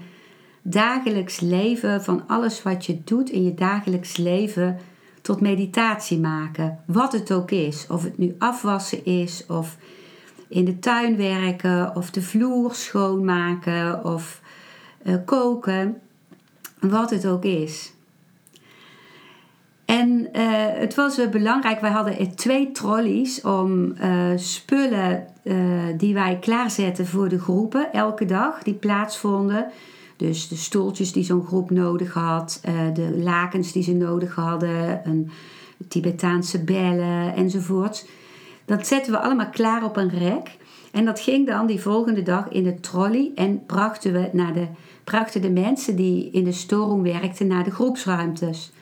dagelijks 0.63 1.41
leven, 1.41 2.03
van 2.03 2.23
alles 2.27 2.63
wat 2.63 2.87
je 2.87 2.99
doet 3.05 3.31
in 3.31 3.45
je 3.45 3.55
dagelijks 3.55 4.17
leven 4.17 4.79
tot 5.23 5.41
meditatie 5.41 6.19
maken. 6.19 6.79
Wat 6.87 7.13
het 7.13 7.33
ook 7.33 7.51
is. 7.51 7.87
Of 7.89 8.03
het 8.03 8.19
nu 8.19 8.35
afwassen 8.39 9.05
is, 9.05 9.45
of 9.49 9.77
in 10.49 10.65
de 10.65 10.79
tuin 10.79 11.17
werken, 11.17 11.97
of 11.97 12.11
de 12.11 12.23
vloer 12.23 12.75
schoonmaken, 12.75 14.05
of 14.05 14.41
uh, 15.03 15.15
koken. 15.25 16.01
Wat 16.81 17.11
het 17.11 17.27
ook 17.27 17.45
is. 17.45 17.93
En 19.85 20.29
uh, 20.33 20.43
het 20.57 20.95
was 20.95 21.19
uh, 21.19 21.29
belangrijk, 21.29 21.81
wij 21.81 21.91
hadden 21.91 22.35
twee 22.35 22.73
trolleys 22.73 23.41
om 23.41 23.95
spullen 24.37 25.27
die 25.97 26.15
wij 26.15 26.39
klaarzetten 26.41 27.07
voor 27.07 27.29
de 27.29 27.39
groepen 27.39 27.93
elke 27.93 28.25
dag, 28.25 28.63
die 28.63 28.75
plaatsvonden. 28.75 29.67
Dus 30.23 30.49
de 30.49 30.57
stoeltjes 30.57 31.13
die 31.13 31.25
zo'n 31.25 31.47
groep 31.47 31.71
nodig 31.71 32.13
had, 32.13 32.61
de 32.95 33.19
lakens 33.23 33.73
die 33.73 33.83
ze 33.83 33.93
nodig 33.93 34.35
hadden, 34.35 35.01
een 35.05 35.31
Tibetaanse 35.89 36.65
bellen 36.65 37.35
enzovoort. 37.35 38.09
Dat 38.65 38.87
zetten 38.87 39.13
we 39.13 39.19
allemaal 39.19 39.51
klaar 39.51 39.85
op 39.85 39.97
een 39.97 40.11
rek. 40.11 40.57
En 40.93 41.05
dat 41.05 41.21
ging 41.21 41.47
dan 41.47 41.67
die 41.67 41.81
volgende 41.81 42.23
dag 42.23 42.49
in 42.49 42.63
de 42.63 42.81
trolley 42.81 43.31
en 43.35 43.67
brachten 43.67 44.13
we 44.13 44.29
naar 44.33 44.53
de, 44.53 44.67
brachten 45.05 45.43
de 45.43 45.51
mensen 45.51 45.97
die 45.97 46.31
in 46.31 46.45
de 46.45 46.53
storeroom 46.53 47.03
werkten 47.03 47.47
naar 47.47 47.65
de 47.65 47.71
groepsruimtes. 47.71 48.73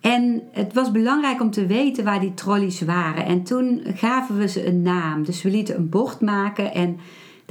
En 0.00 0.42
het 0.52 0.72
was 0.72 0.90
belangrijk 0.90 1.40
om 1.40 1.50
te 1.50 1.66
weten 1.66 2.04
waar 2.04 2.20
die 2.20 2.34
trolleys 2.34 2.80
waren. 2.80 3.24
En 3.24 3.42
toen 3.42 3.82
gaven 3.94 4.38
we 4.38 4.48
ze 4.48 4.66
een 4.66 4.82
naam. 4.82 5.24
Dus 5.24 5.42
we 5.42 5.50
lieten 5.50 5.76
een 5.76 5.88
bord 5.88 6.20
maken 6.20 6.74
en 6.74 6.98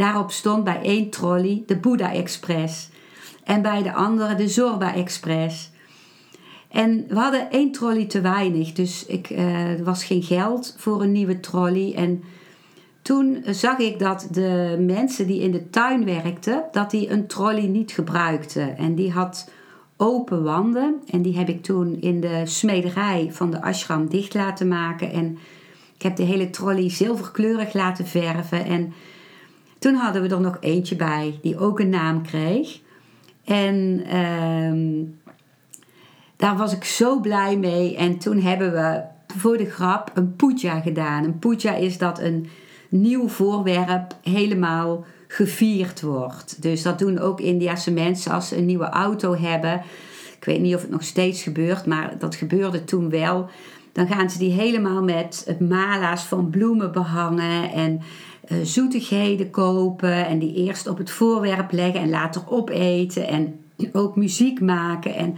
daarop 0.02 0.32
stond 0.32 0.64
bij 0.64 0.82
één 0.82 1.10
trolley 1.10 1.64
de 1.66 1.78
Buddha 1.78 2.14
Express. 2.14 2.90
En 3.44 3.62
bij 3.62 3.84
de 3.84 3.94
andere 3.94 4.36
de 4.36 4.48
Zorba 4.48 4.94
Express. 4.94 5.72
En 6.70 7.06
we 7.08 7.16
hadden 7.16 7.52
één 7.52 7.72
trolley 7.72 8.06
te 8.06 8.22
weinig, 8.22 8.74
dus 8.74 9.06
ik, 9.06 9.30
uh, 9.30 9.80
er 9.80 9.84
was 9.84 10.04
geen 10.04 10.24
geld 10.24 10.76
voor 10.78 11.02
een 11.02 11.12
nieuwe 11.12 11.40
trolley. 11.40 11.94
En 11.96 12.24
toen 13.02 13.44
zag 13.46 13.78
ik 13.78 14.00
dat 14.00 14.28
de 14.32 14.78
mensen 14.80 15.28
die 15.28 15.42
in 15.42 15.52
de 15.52 15.70
tuin 15.70 16.06
werkten, 16.06 16.64
dat 16.72 16.92
die 16.92 17.10
een 17.10 17.28
trolley 17.28 17.68
niet 17.68 17.92
gebruikten. 17.92 18.78
En 18.78 18.96
die 18.96 19.12
had 19.12 19.50
open 19.98 20.44
wanden. 20.44 21.02
En 21.10 21.22
die 21.22 21.38
heb 21.38 21.50
ik 21.50 21.64
toen 21.64 22.02
in 22.02 22.20
de 22.20 22.42
smederij 22.46 23.30
van 23.32 23.52
de 23.52 23.62
ashram 23.62 24.10
dicht 24.10 24.34
laten 24.34 24.68
maken. 24.68 25.12
En 25.12 25.38
ik 25.96 26.02
heb 26.02 26.16
de 26.16 26.24
hele 26.24 26.50
trolley 26.50 26.90
zilverkleurig 26.90 27.74
laten 27.74 28.08
verven. 28.08 28.66
En 28.66 28.94
toen 29.82 29.96
hadden 29.96 30.22
we 30.22 30.28
er 30.28 30.41
nog 30.41 30.58
eentje 30.60 30.96
bij 30.96 31.39
die 31.41 31.58
ook 31.58 31.80
een 31.80 31.89
naam 31.89 32.24
kreeg. 32.24 32.80
En 33.46 34.04
ehm, 34.10 35.04
daar 36.36 36.58
was 36.58 36.74
ik 36.74 36.84
zo 36.84 37.20
blij 37.20 37.58
mee. 37.58 37.96
En 37.96 38.17
toen 38.17 38.39
hebben 38.39 38.72
we 38.72 39.02
voor 39.38 39.58
de 39.58 39.70
grap 39.70 40.12
een 40.13 40.36
puja 40.36 40.80
gedaan. 40.80 41.24
Een 41.24 41.39
puja 41.39 41.76
is 41.76 41.98
dat 41.98 42.20
een 42.20 42.50
nieuw 42.89 43.28
voorwerp 43.28 44.15
helemaal 44.24 45.06
gevierd 45.28 46.02
wordt. 46.02 46.62
Dus 46.62 46.82
dat 46.82 47.00
doen 47.00 47.20
ook 47.20 47.39
Indiase 47.39 47.91
mensen 47.91 48.32
als 48.32 48.48
ze 48.48 48.58
een 48.58 48.65
nieuwe 48.65 48.89
auto 48.89 49.36
hebben. 49.36 49.82
Ik 50.38 50.46
weet 50.46 50.62
niet 50.62 50.76
of 50.76 50.82
het 50.82 50.91
nog 50.91 51.04
steeds 51.04 51.44
gebeurt, 51.44 51.86
maar 51.86 52.15
dat 52.20 52.36
gebeurde 52.36 52.84
toen 52.84 53.10
wel. 53.10 53.50
Dan 53.91 54.08
gaan 54.08 54.30
ze 54.30 54.38
die 54.38 54.52
helemaal 54.52 55.04
met 55.04 55.56
mala's 55.60 56.24
van 56.24 56.50
bloemen 56.50 56.91
behangen 56.91 57.72
en 57.72 58.02
zoetigheden 58.64 59.50
kopen. 59.50 60.26
En 60.28 60.40
die 60.40 60.54
eerst 60.54 60.88
op 60.88 60.98
het 60.98 61.12
voorwerp 61.12 61.72
leggen 61.72 62.02
en 62.02 62.10
later 62.10 62.42
opeten. 62.50 63.28
En 63.28 63.60
ook 63.94 64.16
muziek 64.16 64.62
maken. 64.62 65.16
En 65.16 65.38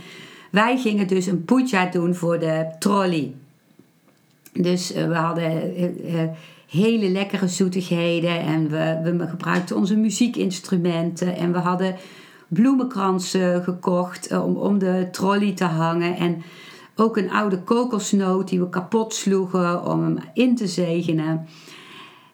wij 0.51 0.77
gingen 0.77 1.07
dus 1.07 1.25
een 1.25 1.45
puja 1.45 1.85
doen 1.85 2.15
voor 2.15 2.39
de 2.39 2.65
trolley. 2.79 3.33
Dus 4.53 4.95
uh, 4.95 5.07
we 5.07 5.15
hadden 5.15 5.81
uh, 6.05 6.21
hele 6.67 7.09
lekkere 7.09 7.47
zoetigheden. 7.47 8.39
En 8.39 8.69
we, 8.69 9.11
we 9.17 9.27
gebruikten 9.27 9.75
onze 9.75 9.95
muziekinstrumenten. 9.95 11.35
En 11.35 11.51
we 11.51 11.59
hadden 11.59 11.95
bloemenkransen 12.47 13.63
gekocht 13.63 14.27
eh, 14.27 14.45
om, 14.45 14.55
om 14.55 14.77
de 14.77 15.07
trolley 15.11 15.51
te 15.51 15.63
hangen. 15.63 16.15
En 16.15 16.43
ook 16.95 17.17
een 17.17 17.31
oude 17.31 17.59
kokosnoot 17.59 18.49
die 18.49 18.59
we 18.59 18.69
kapot 18.69 19.13
sloegen 19.13 19.85
om 19.85 20.03
hem 20.03 20.17
in 20.33 20.55
te 20.55 20.67
zegenen. 20.67 21.47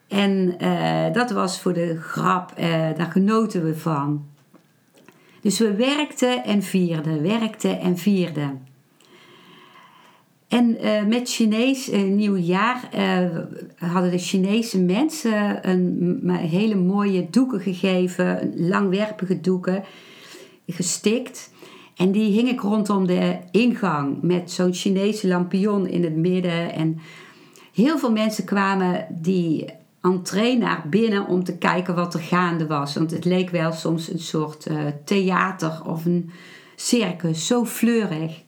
En 0.09 0.55
uh, 0.61 1.13
dat 1.13 1.31
was 1.31 1.61
voor 1.61 1.73
de 1.73 1.97
grap, 2.01 2.53
uh, 2.59 2.65
daar 2.97 3.11
genoten 3.11 3.63
we 3.63 3.75
van. 3.75 4.25
Dus 5.41 5.59
we 5.59 5.73
werkten 5.75 6.43
en 6.43 6.63
vierden, 6.63 7.21
werkten 7.21 7.79
en 7.79 7.97
vierden. 7.97 8.67
En 10.47 10.77
uh, 10.85 11.05
met 11.05 11.29
Chinees 11.29 11.91
nieuwjaar 11.91 12.89
hadden 13.77 14.11
de 14.11 14.17
Chinese 14.17 14.79
mensen 14.79 15.69
een, 15.69 16.29
hele 16.29 16.75
mooie 16.75 17.27
doeken 17.29 17.59
gegeven, 17.59 18.53
langwerpige 18.55 19.41
doeken, 19.41 19.83
gestikt. 20.67 21.51
En 21.95 22.11
die 22.11 22.31
hing 22.31 22.49
ik 22.49 22.59
rondom 22.59 23.07
de 23.07 23.37
ingang 23.51 24.21
met 24.21 24.51
zo'n 24.51 24.73
Chinese 24.73 25.27
lampion 25.27 25.87
in 25.87 26.03
het 26.03 26.15
midden. 26.15 26.73
En 26.73 26.99
heel 27.73 27.97
veel 27.97 28.11
mensen 28.11 28.45
kwamen 28.45 29.05
die 29.09 29.65
entree 30.01 30.57
naar 30.57 30.83
binnen 30.89 31.27
om 31.27 31.43
te 31.43 31.57
kijken 31.57 31.95
wat 31.95 32.13
er 32.13 32.19
gaande 32.19 32.67
was. 32.67 32.93
Want 32.95 33.11
het 33.11 33.25
leek 33.25 33.49
wel 33.49 33.71
soms 33.71 34.09
een 34.09 34.19
soort 34.19 34.67
theater 35.05 35.81
of 35.85 36.05
een 36.05 36.31
circus, 36.75 37.47
zo 37.47 37.65
fleurig. 37.65 38.43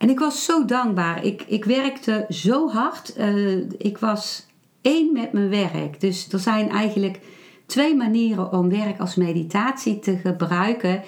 En 0.00 0.10
ik 0.10 0.18
was 0.18 0.44
zo 0.44 0.64
dankbaar. 0.64 1.24
Ik, 1.24 1.42
ik 1.46 1.64
werkte 1.64 2.26
zo 2.28 2.68
hard. 2.68 3.18
Uh, 3.18 3.70
ik 3.78 3.98
was 3.98 4.46
één 4.80 5.12
met 5.12 5.32
mijn 5.32 5.48
werk. 5.48 6.00
Dus 6.00 6.32
er 6.32 6.38
zijn 6.38 6.68
eigenlijk 6.68 7.20
twee 7.66 7.96
manieren 7.96 8.52
om 8.52 8.68
werk 8.68 9.00
als 9.00 9.14
meditatie 9.14 9.98
te 9.98 10.16
gebruiken. 10.16 11.02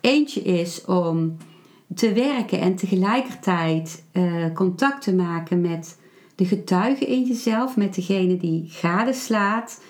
Eentje 0.00 0.42
is 0.42 0.84
om 0.84 1.36
te 1.94 2.12
werken 2.12 2.60
en 2.60 2.76
tegelijkertijd 2.76 4.04
uh, 4.12 4.54
contact 4.54 5.02
te 5.02 5.14
maken 5.14 5.60
met 5.60 5.98
de 6.34 6.44
getuigen 6.44 7.06
in 7.06 7.22
jezelf, 7.22 7.76
met 7.76 7.94
degene 7.94 8.36
die 8.36 8.64
gadeslaat. 8.68 9.82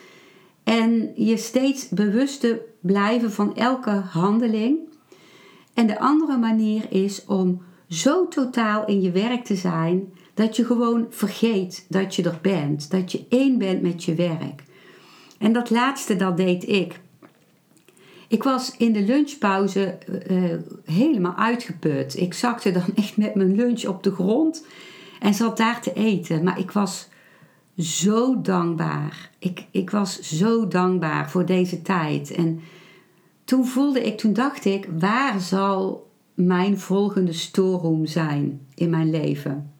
En 0.64 1.12
je 1.16 1.36
steeds 1.36 1.88
bewust 1.88 2.46
blijven 2.80 3.32
van 3.32 3.56
elke 3.56 3.90
handeling. 3.90 4.78
En 5.74 5.86
de 5.86 6.00
andere 6.00 6.36
manier 6.36 6.86
is 6.90 7.24
om 7.24 7.62
zo 7.88 8.28
totaal 8.28 8.86
in 8.86 9.00
je 9.00 9.10
werk 9.10 9.44
te 9.44 9.56
zijn 9.56 10.12
dat 10.34 10.56
je 10.56 10.64
gewoon 10.64 11.06
vergeet 11.10 11.86
dat 11.88 12.14
je 12.14 12.22
er 12.22 12.38
bent, 12.42 12.90
dat 12.90 13.12
je 13.12 13.24
één 13.28 13.58
bent 13.58 13.82
met 13.82 14.04
je 14.04 14.14
werk. 14.14 14.62
En 15.38 15.52
dat 15.52 15.70
laatste, 15.70 16.16
dat 16.16 16.36
deed 16.36 16.68
ik. 16.68 17.00
Ik 18.28 18.42
was 18.42 18.76
in 18.76 18.92
de 18.92 19.02
lunchpauze 19.02 19.98
uh, 20.30 20.54
helemaal 20.84 21.34
uitgeput. 21.34 22.16
Ik 22.16 22.34
zakte 22.34 22.72
dan 22.72 22.94
echt 22.94 23.16
met 23.16 23.34
mijn 23.34 23.54
lunch 23.54 23.84
op 23.84 24.02
de 24.02 24.10
grond 24.10 24.66
en 25.22 25.34
zat 25.34 25.56
daar 25.56 25.80
te 25.80 25.92
eten. 25.92 26.44
Maar 26.44 26.58
ik 26.58 26.70
was 26.70 27.08
zo 27.78 28.40
dankbaar. 28.40 29.30
Ik, 29.38 29.66
ik 29.70 29.90
was 29.90 30.20
zo 30.20 30.68
dankbaar 30.68 31.30
voor 31.30 31.46
deze 31.46 31.82
tijd. 31.82 32.30
En 32.30 32.60
toen 33.44 33.66
voelde 33.66 34.02
ik, 34.02 34.18
toen 34.18 34.32
dacht 34.32 34.64
ik, 34.64 34.88
waar 34.98 35.40
zal 35.40 36.10
mijn 36.34 36.78
volgende 36.78 37.32
storeroom 37.32 38.06
zijn 38.06 38.66
in 38.74 38.90
mijn 38.90 39.10
leven? 39.10 39.72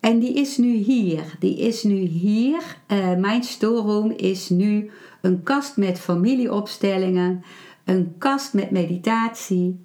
En 0.00 0.18
die 0.18 0.34
is 0.34 0.56
nu 0.56 0.74
hier. 0.74 1.36
Die 1.38 1.58
is 1.58 1.82
nu 1.82 2.00
hier. 2.00 2.76
Uh, 2.88 3.16
mijn 3.16 3.42
storeroom 3.42 4.10
is 4.10 4.48
nu 4.48 4.90
een 5.20 5.42
kast 5.42 5.76
met 5.76 6.00
familieopstellingen, 6.00 7.44
een 7.84 8.14
kast 8.18 8.52
met 8.54 8.70
meditatie 8.70 9.78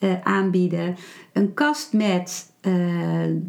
uh, 0.00 0.20
aanbieden, 0.22 0.96
een 1.32 1.54
kast 1.54 1.92
met 1.92 2.52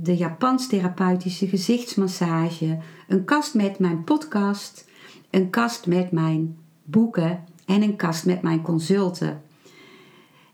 de 0.01 0.15
Japans 0.17 0.67
therapeutische 0.67 1.47
gezichtsmassage, 1.47 2.77
een 3.07 3.25
kast 3.25 3.53
met 3.53 3.79
mijn 3.79 4.03
podcast, 4.03 4.87
een 5.29 5.49
kast 5.49 5.87
met 5.87 6.11
mijn 6.11 6.57
boeken 6.83 7.43
en 7.65 7.81
een 7.81 7.95
kast 7.95 8.25
met 8.25 8.41
mijn 8.41 8.61
consulten. 8.61 9.41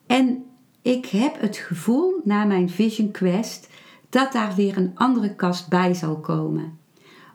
En 0.06 0.44
ik 0.82 1.06
heb 1.06 1.42
het 1.42 1.58
gevoel 1.58 2.22
na 2.24 2.46
mijn 2.46 2.70
Vision 2.70 3.12
Quest 3.12 3.70
dat 4.10 4.32
daar 4.32 4.56
weer 4.56 4.78
een 4.78 4.92
andere 4.96 5.36
kast 5.36 5.70
bij 5.70 5.94
zal 5.94 6.20
komen. 6.20 6.78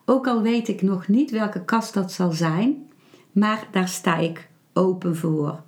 Ook 0.04 0.26
al 0.26 0.42
weet 0.42 0.68
ik 0.68 0.82
nog 0.82 1.08
niet 1.08 1.30
welke 1.30 1.64
kast 1.64 1.94
dat 1.94 2.12
zal 2.12 2.32
zijn, 2.32 2.88
maar 3.32 3.68
daar 3.70 3.88
sta 3.88 4.16
ik 4.16 4.48
open 4.72 5.16
voor. 5.16 5.62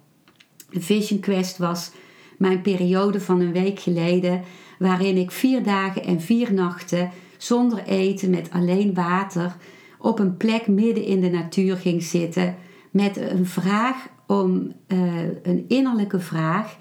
De 0.70 0.80
Vision 0.80 1.20
Quest 1.20 1.58
was 1.58 1.90
mijn 2.38 2.60
periode 2.60 3.20
van 3.20 3.40
een 3.40 3.52
week 3.52 3.80
geleden, 3.80 4.42
waarin 4.82 5.16
ik 5.16 5.30
vier 5.30 5.62
dagen 5.62 6.04
en 6.04 6.20
vier 6.20 6.52
nachten 6.52 7.10
zonder 7.36 7.82
eten, 7.84 8.30
met 8.30 8.50
alleen 8.50 8.94
water, 8.94 9.56
op 9.98 10.18
een 10.18 10.36
plek 10.36 10.66
midden 10.66 11.04
in 11.04 11.20
de 11.20 11.30
natuur 11.30 11.76
ging 11.76 12.02
zitten 12.02 12.54
met 12.90 13.16
een 13.16 13.46
vraag 13.46 14.08
om 14.26 14.72
uh, 14.88 15.22
een 15.42 15.64
innerlijke 15.68 16.20
vraag 16.20 16.76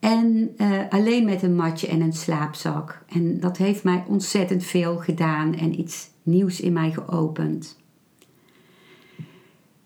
en 0.00 0.54
uh, 0.56 0.80
alleen 0.90 1.24
met 1.24 1.42
een 1.42 1.54
matje 1.54 1.86
en 1.86 2.00
een 2.00 2.12
slaapzak. 2.12 3.04
En 3.08 3.40
dat 3.40 3.56
heeft 3.56 3.84
mij 3.84 4.04
ontzettend 4.08 4.64
veel 4.64 4.96
gedaan 4.96 5.54
en 5.54 5.80
iets 5.80 6.10
nieuws 6.22 6.60
in 6.60 6.72
mij 6.72 6.92
geopend. 6.92 7.76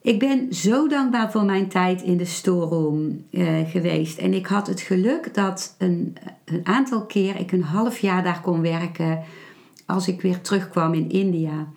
Ik 0.03 0.19
ben 0.19 0.55
zo 0.55 0.89
dankbaar 0.89 1.31
voor 1.31 1.45
mijn 1.45 1.69
tijd 1.69 2.03
in 2.03 2.17
de 2.17 2.25
storeroom 2.25 3.25
uh, 3.31 3.49
geweest. 3.65 4.19
En 4.19 4.35
ik 4.35 4.47
had 4.47 4.67
het 4.67 4.81
geluk 4.81 5.35
dat 5.35 5.75
een, 5.79 6.17
een 6.45 6.67
aantal 6.67 7.07
keer 7.07 7.37
ik 7.37 7.53
een 7.53 7.63
half 7.63 7.99
jaar 7.99 8.23
daar 8.23 8.41
kon 8.41 8.61
werken 8.61 9.23
als 9.87 10.09
ik 10.09 10.21
weer 10.21 10.41
terugkwam 10.41 10.95
in 10.95 11.11
India. 11.11 11.69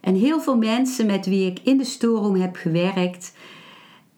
En 0.00 0.14
heel 0.14 0.40
veel 0.40 0.56
mensen 0.56 1.06
met 1.06 1.26
wie 1.26 1.50
ik 1.50 1.58
in 1.62 1.76
de 1.76 1.84
storeroom 1.84 2.34
heb 2.34 2.56
gewerkt, 2.56 3.34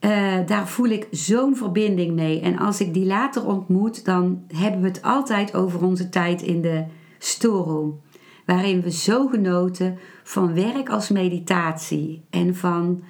uh, 0.01 0.37
daar 0.47 0.69
voel 0.69 0.89
ik 0.89 1.07
zo'n 1.11 1.57
verbinding 1.57 2.15
mee. 2.15 2.41
En 2.41 2.59
als 2.59 2.81
ik 2.81 2.95
die 2.95 3.07
later 3.07 3.47
ontmoet, 3.47 4.05
dan 4.05 4.43
hebben 4.55 4.81
we 4.81 4.89
het 4.89 5.03
altijd 5.03 5.55
over 5.55 5.85
onze 5.85 6.09
tijd 6.09 6.43
in 6.43 6.63
de 6.63 6.85
storeroom. 7.19 8.01
Waarin 8.47 8.81
we 8.81 8.91
zo 8.91 9.27
genoten 9.27 9.99
van 10.25 10.55
werk 10.55 10.89
als 10.91 11.09
meditatie 11.09 12.23
en 12.31 12.57
van 12.57 13.03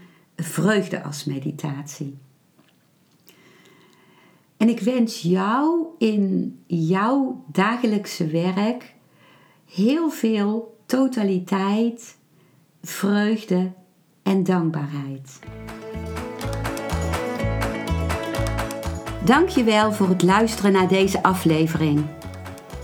vreugde 0.43 1.03
als 1.03 1.25
meditatie. 1.25 2.19
En 4.57 4.69
ik 4.69 4.81
wens 4.81 5.23
jou 5.23 5.87
in 5.99 6.59
jouw 6.67 7.45
dagelijkse 7.53 8.27
werk 8.27 8.95
heel 9.71 10.11
veel 10.11 10.77
totaliteit, 10.87 12.17
vreugde 12.83 13.73
en 14.23 14.45
dankbaarheid. 14.45 15.39
Dankjewel 19.25 19.93
voor 19.93 20.09
het 20.09 20.23
luisteren 20.23 20.73
naar 20.73 20.89
deze 20.89 21.23
aflevering. 21.23 22.05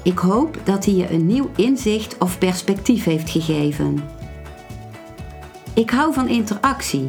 Ik 0.03 0.19
hoop 0.19 0.59
dat 0.64 0.85
hij 0.85 0.95
je 0.95 1.11
een 1.11 1.27
nieuw 1.27 1.51
inzicht 1.57 2.19
of 2.19 2.38
perspectief 2.38 3.05
heeft 3.05 3.31
gegeven. 3.31 4.05
Ik 5.75 5.90
hou 5.90 6.12
van 6.12 6.29
interactie, 6.29 7.09